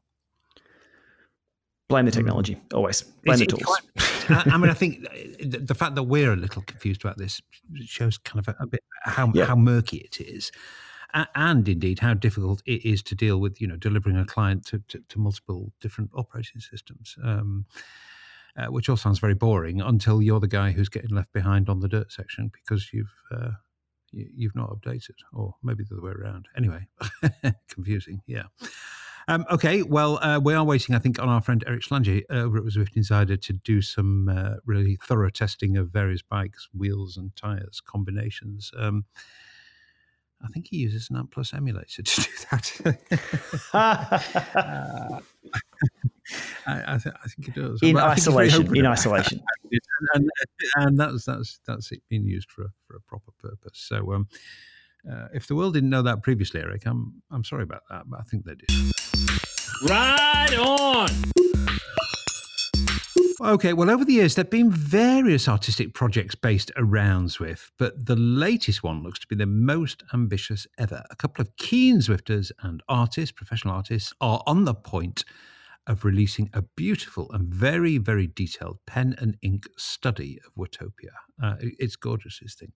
[1.88, 2.14] Blame the mm.
[2.14, 2.58] technology.
[2.72, 3.82] Always blame it's, the tools.
[4.26, 5.06] Quite, I mean, I think
[5.42, 7.42] the fact that we're a little confused about this
[7.84, 9.44] shows kind of a, a bit how yeah.
[9.44, 10.50] how murky it is
[11.14, 14.82] and indeed how difficult it is to deal with, you know, delivering a client to,
[14.88, 17.16] to, to multiple different operating systems.
[17.22, 17.66] Um,
[18.54, 21.80] uh, which all sounds very boring until you're the guy who's getting left behind on
[21.80, 23.52] the dirt section because you've uh,
[24.10, 26.48] you, you've not updated, or maybe the other way around.
[26.56, 26.86] Anyway,
[27.68, 28.20] confusing.
[28.26, 28.44] Yeah.
[29.28, 32.58] Um, okay, well, uh, we are waiting, I think, on our friend Eric Schlange over
[32.58, 37.34] at Zwift Insider to do some uh, really thorough testing of various bikes, wheels, and
[37.36, 38.72] tires combinations.
[38.76, 39.04] Um,
[40.44, 43.20] I think he uses an ANT+ emulator to do that.
[43.72, 45.20] uh,
[46.66, 47.82] I, I, th- I, think he does.
[47.82, 48.74] In isolation.
[48.76, 49.42] In isolation.
[49.70, 49.80] And,
[50.14, 50.30] and,
[50.76, 53.72] and, that's that's that's it being used for a, for a proper purpose.
[53.74, 54.28] So, um,
[55.10, 58.20] uh, if the world didn't know that previously, Eric, I'm I'm sorry about that, but
[58.20, 58.66] I think they do.
[59.84, 61.41] Right on.
[63.44, 68.06] Okay, well, over the years, there have been various artistic projects based around Zwift, but
[68.06, 71.02] the latest one looks to be the most ambitious ever.
[71.10, 75.24] A couple of keen Zwifters and artists, professional artists, are on the point
[75.88, 81.10] of releasing a beautiful and very, very detailed pen and ink study of Watopia.
[81.42, 82.72] Uh, it's gorgeous, this thing.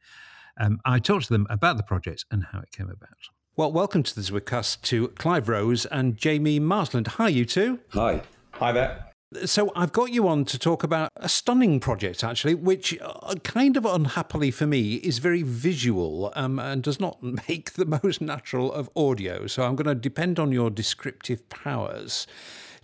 [0.59, 3.31] Um, I talked to them about the project and how it came about.
[3.55, 7.07] Well, welcome to the Zwiftcast to Clive Rose and Jamie Marsland.
[7.07, 7.79] Hi, you two.
[7.91, 8.23] Hi.
[8.55, 9.13] Hi there.
[9.45, 13.77] So I've got you on to talk about a stunning project, actually, which uh, kind
[13.77, 18.73] of unhappily for me is very visual um, and does not make the most natural
[18.73, 19.49] of audio.
[19.49, 22.27] So I'm going to depend on your descriptive powers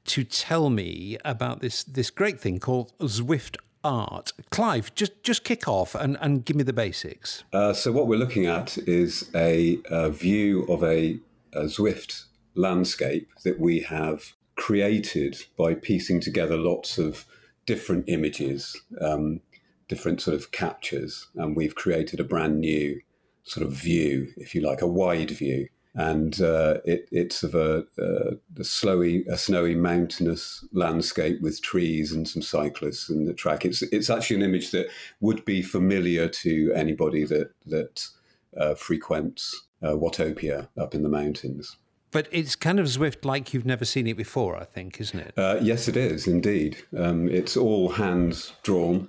[0.04, 4.32] to tell me about this this great thing called Zwift art.
[4.50, 7.44] Clive, just just kick off and, and give me the basics.
[7.52, 11.20] Uh, so what we're looking at is a, a view of a,
[11.52, 12.24] a Zwift
[12.56, 17.24] landscape that we have created by piecing together lots of
[17.66, 19.40] different images, um,
[19.88, 23.00] different sort of captures, and we've created a brand new
[23.44, 27.84] sort of view, if you like, a wide view and uh, it, it's of a,
[27.98, 33.64] a, a, snowy mountainous landscape with trees and some cyclists and the track.
[33.64, 34.88] It's it's actually an image that
[35.20, 38.08] would be familiar to anybody that that
[38.56, 41.76] uh, frequents uh, Watopia up in the mountains.
[42.12, 45.34] But it's kind of Zwift like you've never seen it before, I think, isn't it?
[45.36, 46.76] Uh, yes, it is indeed.
[46.96, 49.08] Um, it's all hands drawn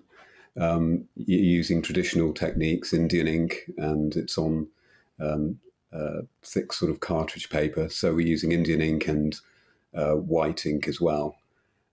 [0.59, 4.67] um, using traditional techniques, Indian ink, and it's on
[5.19, 5.59] um,
[5.91, 7.89] uh, thick sort of cartridge paper.
[7.89, 9.35] So we're using Indian ink and
[9.93, 11.35] uh, white ink as well.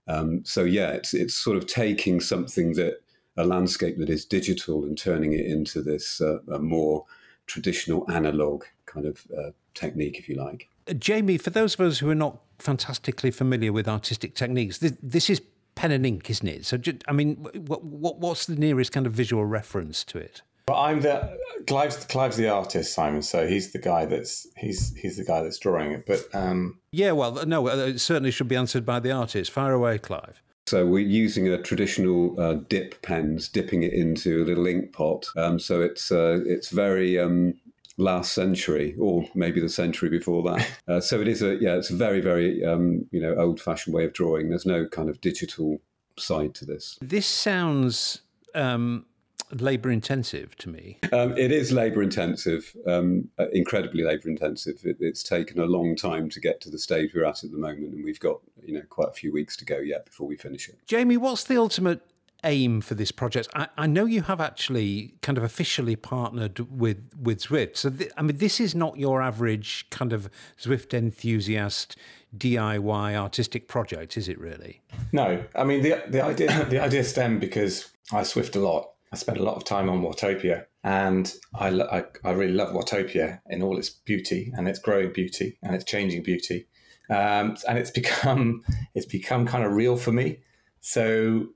[0.07, 3.01] Um, so yeah, it's it's sort of taking something that
[3.37, 7.05] a landscape that is digital and turning it into this uh, more
[7.47, 10.69] traditional analog kind of uh, technique, if you like.
[10.87, 14.93] Uh, Jamie, for those of us who are not fantastically familiar with artistic techniques, this,
[15.01, 15.41] this is
[15.75, 16.65] pen and ink, isn't it?
[16.65, 20.41] So, just, I mean, what, what, what's the nearest kind of visual reference to it?
[20.67, 23.21] Well, I'm the Clive's, Clive's the artist, Simon.
[23.21, 26.05] So he's the guy that's he's he's the guy that's drawing it.
[26.05, 29.51] But um, yeah, well, no, uh, it certainly should be answered by the artist.
[29.51, 30.41] Fire away, Clive.
[30.67, 35.25] So we're using a traditional uh, dip pens, dipping it into a little ink pot.
[35.35, 37.55] Um, so it's uh, it's very um,
[37.97, 40.67] last century, or maybe the century before that.
[40.87, 43.93] Uh, so it is a yeah, it's a very very um, you know old fashioned
[43.93, 44.49] way of drawing.
[44.49, 45.79] There's no kind of digital
[46.17, 46.97] side to this.
[47.01, 48.21] This sounds
[48.53, 49.05] um,
[49.51, 50.99] labour intensive to me.
[51.13, 54.81] Um, it is labour intensive, um, uh, incredibly labour intensive.
[54.83, 57.57] It, it's taken a long time to get to the stage we're at at the
[57.57, 60.35] moment, and we've got you know quite a few weeks to go yet before we
[60.35, 60.79] finish it.
[60.87, 62.01] Jamie, what's the ultimate
[62.43, 63.49] aim for this project?
[63.55, 67.77] I, I know you have actually kind of officially partnered with with Zwift.
[67.77, 70.29] So th- I mean, this is not your average kind of
[70.59, 71.97] Zwift enthusiast.
[72.37, 74.81] DIY artistic project, is it really?
[75.11, 79.17] No, I mean the the idea the idea stemmed because I Zwift a lot, I
[79.17, 83.61] spent a lot of time on Watopia, and I, I, I, really love Watopia in
[83.61, 86.67] all its beauty and its growing beauty and its changing beauty,
[87.09, 88.63] um, and it's become
[88.95, 90.39] it's become kind of real for me.
[90.79, 91.47] So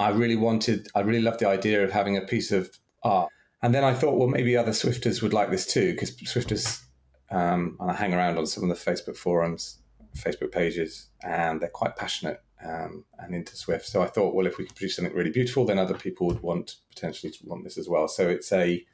[0.00, 2.70] I really wanted, I really loved the idea of having a piece of
[3.02, 3.30] art,
[3.62, 6.82] and then I thought, well, maybe other Zwifters would like this too, because Zwifters,
[7.30, 9.78] um, and I hang around on some of the Facebook forums,
[10.16, 13.84] Facebook pages, and they're quite passionate um, and into Zwift.
[13.84, 16.40] So I thought, well, if we could produce something really beautiful, then other people would
[16.40, 18.08] want potentially want this as well.
[18.08, 18.84] So it's a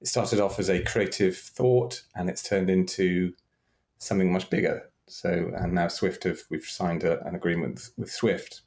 [0.00, 3.32] it started off as a creative thought, and it's turned into
[3.98, 4.90] something much bigger.
[5.06, 8.62] So and now Zwift have we've signed a, an agreement with, with Zwift,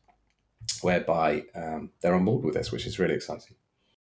[0.82, 3.56] whereby um, they're on board with this, which is really exciting.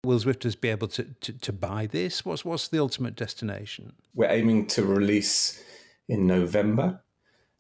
[0.04, 2.24] Will Zwifters be able to, to, to buy this?
[2.24, 3.92] What's what's the ultimate destination?
[4.14, 5.62] We're aiming to release
[6.08, 7.02] in November.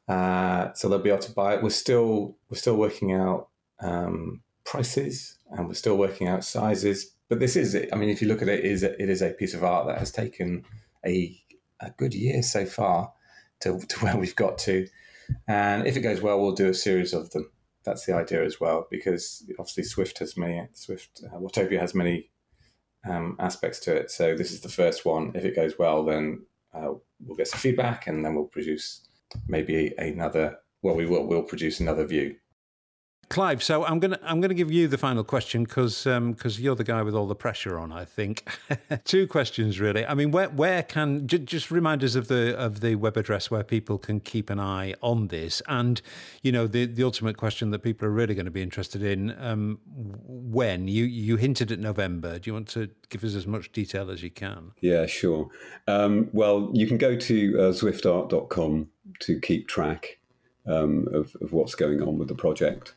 [0.08, 1.62] Uh, so they'll be able to buy it.
[1.62, 3.48] We're still we're still working out
[3.80, 7.14] um, prices and we're still working out sizes.
[7.28, 7.90] But this is it.
[7.92, 9.62] I mean, if you look at it, it is a, it is a piece of
[9.62, 10.64] art that has taken
[11.06, 11.38] a
[11.80, 13.12] a good year so far
[13.60, 14.86] to, to where we've got to.
[15.46, 17.50] And if it goes well, we'll do a series of them.
[17.84, 22.30] That's the idea as well, because obviously Zwift has many Zwift uh, Watopia has many
[23.08, 24.10] um, aspects to it.
[24.10, 25.32] So this is the first one.
[25.34, 26.92] If it goes well, then uh,
[27.24, 29.08] we'll get some feedback, and then we'll produce
[29.48, 30.58] maybe another.
[30.82, 31.26] Well, we will.
[31.26, 32.36] We'll produce another view.
[33.30, 36.82] Clive, so I'm gonna I'm gonna give you the final question because because you're the
[36.82, 37.92] guy with all the pressure on.
[37.92, 38.50] I think
[39.04, 40.04] two questions really.
[40.04, 43.48] I mean, where where can j- just remind us of the of the web address
[43.48, 46.02] where people can keep an eye on this, and
[46.42, 49.32] you know the the ultimate question that people are really going to be interested in.
[49.40, 53.70] Um, when you you hinted at November, do you want to give us as much
[53.70, 54.72] detail as you can?
[54.80, 55.48] Yeah, sure.
[55.86, 58.88] Um, well, you can go to uh, zwiftart.com
[59.20, 60.18] to keep track
[60.66, 62.94] um, of, of what's going on with the project.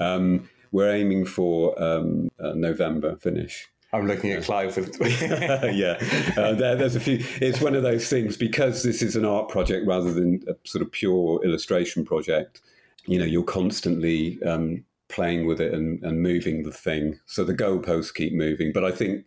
[0.00, 3.68] Um, we're aiming for um, November finish.
[3.92, 4.96] I'm looking at Clive with.
[5.00, 5.98] yeah,
[6.36, 7.24] uh, there, there's a few.
[7.40, 10.82] It's one of those things because this is an art project rather than a sort
[10.82, 12.60] of pure illustration project.
[13.06, 17.54] You know, you're constantly um, playing with it and, and moving the thing, so the
[17.54, 18.72] goalposts keep moving.
[18.72, 19.26] But I think,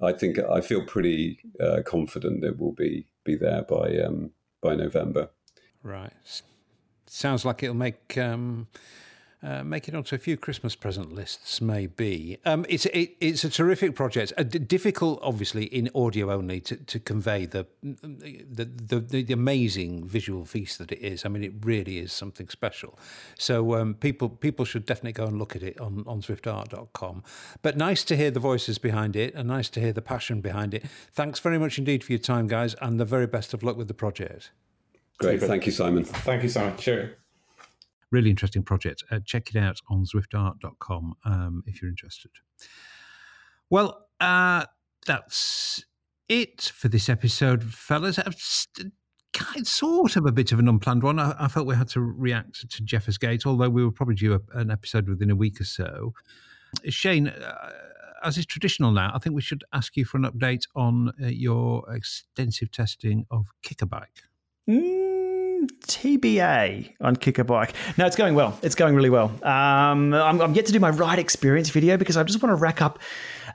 [0.00, 4.30] I think I feel pretty uh, confident it will be be there by um,
[4.62, 5.28] by November.
[5.82, 6.12] Right.
[7.06, 8.16] Sounds like it'll make.
[8.16, 8.68] Um
[9.40, 12.38] uh, make it onto a few Christmas present lists, maybe.
[12.44, 14.32] Um, it's it, it's a terrific project.
[14.36, 20.04] Uh, d- difficult, obviously, in audio only to, to convey the the, the the amazing
[20.04, 21.24] visual feast that it is.
[21.24, 22.98] I mean, it really is something special.
[23.38, 27.22] So um, people people should definitely go and look at it on on zwiftart.com.
[27.62, 30.74] But nice to hear the voices behind it, and nice to hear the passion behind
[30.74, 30.84] it.
[31.12, 33.86] Thanks very much indeed for your time, guys, and the very best of luck with
[33.86, 34.50] the project.
[35.18, 36.04] Great, thank you, Simon.
[36.04, 36.76] Thank you, Simon.
[36.78, 37.10] Sure
[38.10, 39.04] really interesting project.
[39.10, 42.30] Uh, check it out on zwiftart.com um, if you're interested.
[43.70, 44.64] Well, uh,
[45.06, 45.84] that's
[46.28, 48.18] it for this episode, fellas.
[49.34, 51.18] Kind sort of a bit of an unplanned one.
[51.18, 54.34] I, I felt we had to react to Jeffers Gate, although we were probably due
[54.34, 56.14] a, an episode within a week or so.
[56.86, 57.70] Shane, uh,
[58.22, 61.26] as is traditional now, I think we should ask you for an update on uh,
[61.26, 64.24] your extensive testing of Kickerbike.
[64.68, 64.97] Mm.
[65.86, 67.74] TBA on Kicker Bike.
[67.96, 68.58] No, it's going well.
[68.62, 69.30] It's going really well.
[69.42, 72.60] Um, I'm, I'm, yet to do my ride experience video because I just want to
[72.60, 72.98] rack up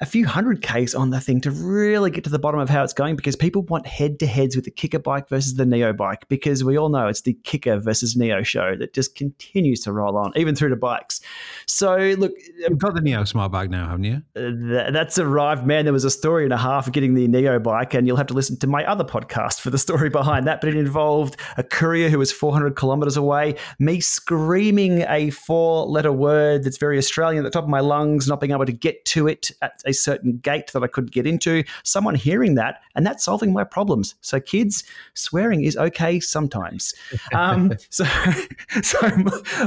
[0.01, 2.83] a few hundred Ks on the thing to really get to the bottom of how
[2.83, 5.93] it's going because people want head to heads with the Kicker bike versus the Neo
[5.93, 9.93] bike because we all know it's the Kicker versus Neo show that just continues to
[9.93, 11.21] roll on, even through the bikes.
[11.67, 12.31] So, look.
[12.57, 14.21] You've got the Neo smart bike now, haven't you?
[14.35, 15.85] Uh, that's arrived, man.
[15.85, 18.33] There was a story and a half getting the Neo bike, and you'll have to
[18.33, 20.59] listen to my other podcast for the story behind that.
[20.59, 21.63] But it involved a
[21.93, 27.45] courier who was 400 kilometers away, me screaming a four letter word that's very Australian
[27.45, 29.93] at the top of my lungs, not being able to get to it at a
[29.93, 34.15] certain gate that I couldn't get into, someone hearing that, and that's solving my problems.
[34.21, 34.83] So, kids,
[35.13, 36.93] swearing is okay sometimes.
[37.33, 38.05] Um, so,
[38.83, 39.09] so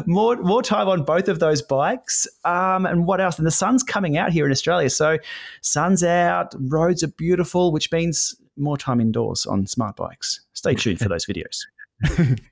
[0.07, 2.29] more, more time on both of those bikes.
[2.45, 3.39] Um, and what else?
[3.39, 4.89] And the sun's coming out here in Australia.
[4.89, 5.18] So,
[5.62, 10.41] sun's out, roads are beautiful, which means more time indoors on smart bikes.
[10.53, 11.66] Stay tuned for those videos.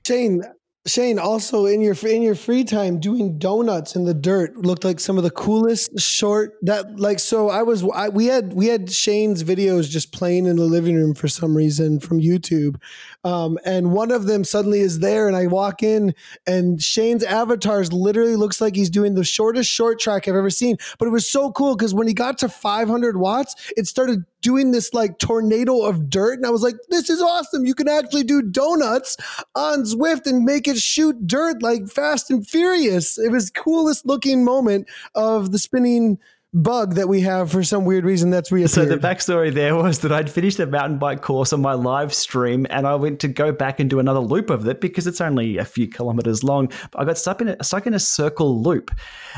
[0.05, 0.43] Shane,
[0.87, 4.99] Shane, also in your in your free time, doing donuts in the dirt looked like
[4.99, 7.17] some of the coolest short that like.
[7.19, 10.95] So I was I, we had we had Shane's videos just playing in the living
[10.95, 12.75] room for some reason from YouTube,
[13.23, 16.13] um, and one of them suddenly is there, and I walk in,
[16.45, 20.77] and Shane's avatars literally looks like he's doing the shortest short track I've ever seen.
[20.99, 24.69] But it was so cool because when he got to 500 watts, it started doing
[24.69, 26.37] this like tornado of dirt.
[26.37, 27.65] And I was like, this is awesome.
[27.65, 29.17] You can actually do donuts
[29.55, 33.17] on Zwift and make it shoot dirt like fast and furious.
[33.17, 36.19] It was coolest looking moment of the spinning
[36.55, 38.71] bug that we have for some weird reason that's reappeared.
[38.71, 42.13] So the backstory there was that I'd finished a mountain bike course on my live
[42.13, 45.19] stream and I went to go back and do another loop of it because it's
[45.19, 46.71] only a few kilometers long.
[46.95, 48.89] I got stuck in a, stuck in a circle loop.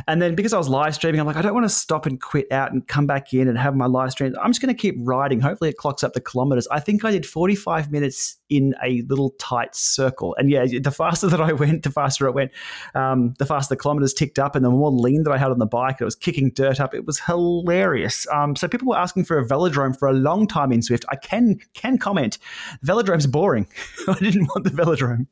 [0.07, 2.21] And then because I was live streaming, I'm like, I don't want to stop and
[2.21, 4.35] quit out and come back in and have my live stream.
[4.39, 5.39] I'm just going to keep riding.
[5.39, 6.67] Hopefully it clocks up the kilometers.
[6.67, 10.35] I think I did 45 minutes in a little tight circle.
[10.37, 12.51] And yeah, the faster that I went, the faster it went.
[12.93, 15.57] Um, the faster the kilometers ticked up and the more lean that I had on
[15.57, 16.93] the bike, it was kicking dirt up.
[16.93, 18.27] It was hilarious.
[18.31, 21.05] Um, so people were asking for a velodrome for a long time in Zwift.
[21.09, 22.37] I can can comment,
[22.85, 23.67] velodrome's boring.
[24.07, 25.27] I didn't want the velodrome.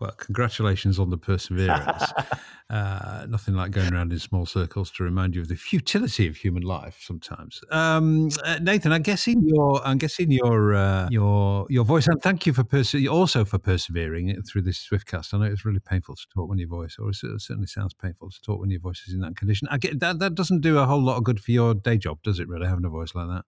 [0.00, 2.04] Well, congratulations on the perseverance.
[2.74, 6.36] uh, nothing like going around in small circles to remind you of the futility of
[6.36, 6.98] human life.
[7.00, 12.20] Sometimes, um, uh, Nathan, I'm guessing your, I'm guessing your, uh, your, your voice, and
[12.20, 15.32] thank you for perse- also for persevering through this Zwiftcast.
[15.32, 18.30] I know it's really painful to talk when your voice, or it certainly sounds painful
[18.30, 19.68] to talk when your voice is in that condition.
[19.70, 20.18] I get that.
[20.18, 22.48] That doesn't do a whole lot of good for your day job, does it?
[22.48, 23.44] Really, having a voice like that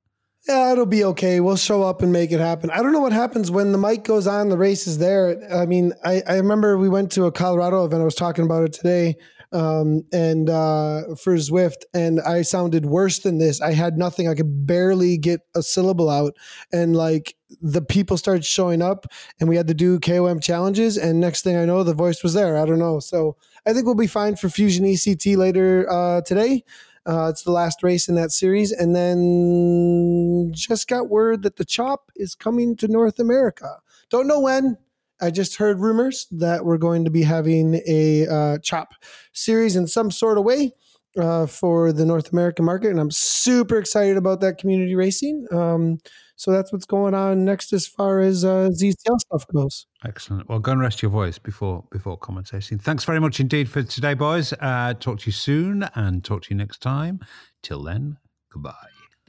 [0.48, 1.40] yeah, it'll be okay.
[1.40, 2.70] We'll show up and make it happen.
[2.70, 5.42] I don't know what happens when the mic goes on, the race is there.
[5.52, 8.02] I mean, I, I remember we went to a Colorado event.
[8.02, 9.16] I was talking about it today.
[9.52, 13.60] um, and uh, for Zwift, and I sounded worse than this.
[13.60, 14.28] I had nothing.
[14.28, 16.34] I could barely get a syllable out,
[16.72, 19.06] and like the people started showing up,
[19.38, 20.96] and we had to do KOM challenges.
[20.98, 22.58] And next thing I know, the voice was there.
[22.58, 22.98] I don't know.
[22.98, 26.64] So I think we'll be fine for Fusion ECT later uh, today.
[27.06, 28.72] Uh, it's the last race in that series.
[28.72, 33.78] And then just got word that the Chop is coming to North America.
[34.10, 34.76] Don't know when.
[35.20, 38.88] I just heard rumors that we're going to be having a uh, Chop
[39.32, 40.72] series in some sort of way.
[41.16, 45.46] Uh, for the North American market, and I'm super excited about that community racing.
[45.50, 45.98] Um,
[46.36, 49.86] so that's what's going on next as far as uh, ZCL stuff goes.
[50.04, 50.48] Excellent.
[50.48, 52.80] Well, go and rest your voice before before commentating.
[52.80, 54.52] Thanks very much indeed for today, boys.
[54.60, 57.20] Uh, talk to you soon and talk to you next time.
[57.62, 58.18] Till then,
[58.52, 58.74] goodbye.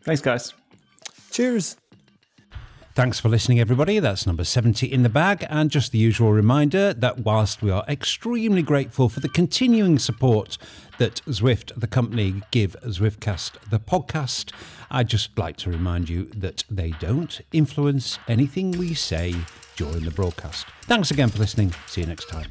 [0.03, 0.53] Thanks, guys.
[1.31, 1.77] Cheers.
[2.97, 3.99] Thanks for listening, everybody.
[3.99, 5.45] That's number 70 in the bag.
[5.51, 10.57] And just the usual reminder that whilst we are extremely grateful for the continuing support
[10.97, 14.51] that Zwift, the company, give Zwiftcast, the podcast,
[14.89, 19.35] I'd just like to remind you that they don't influence anything we say
[19.75, 20.65] during the broadcast.
[20.85, 21.75] Thanks again for listening.
[21.85, 22.47] See you next time.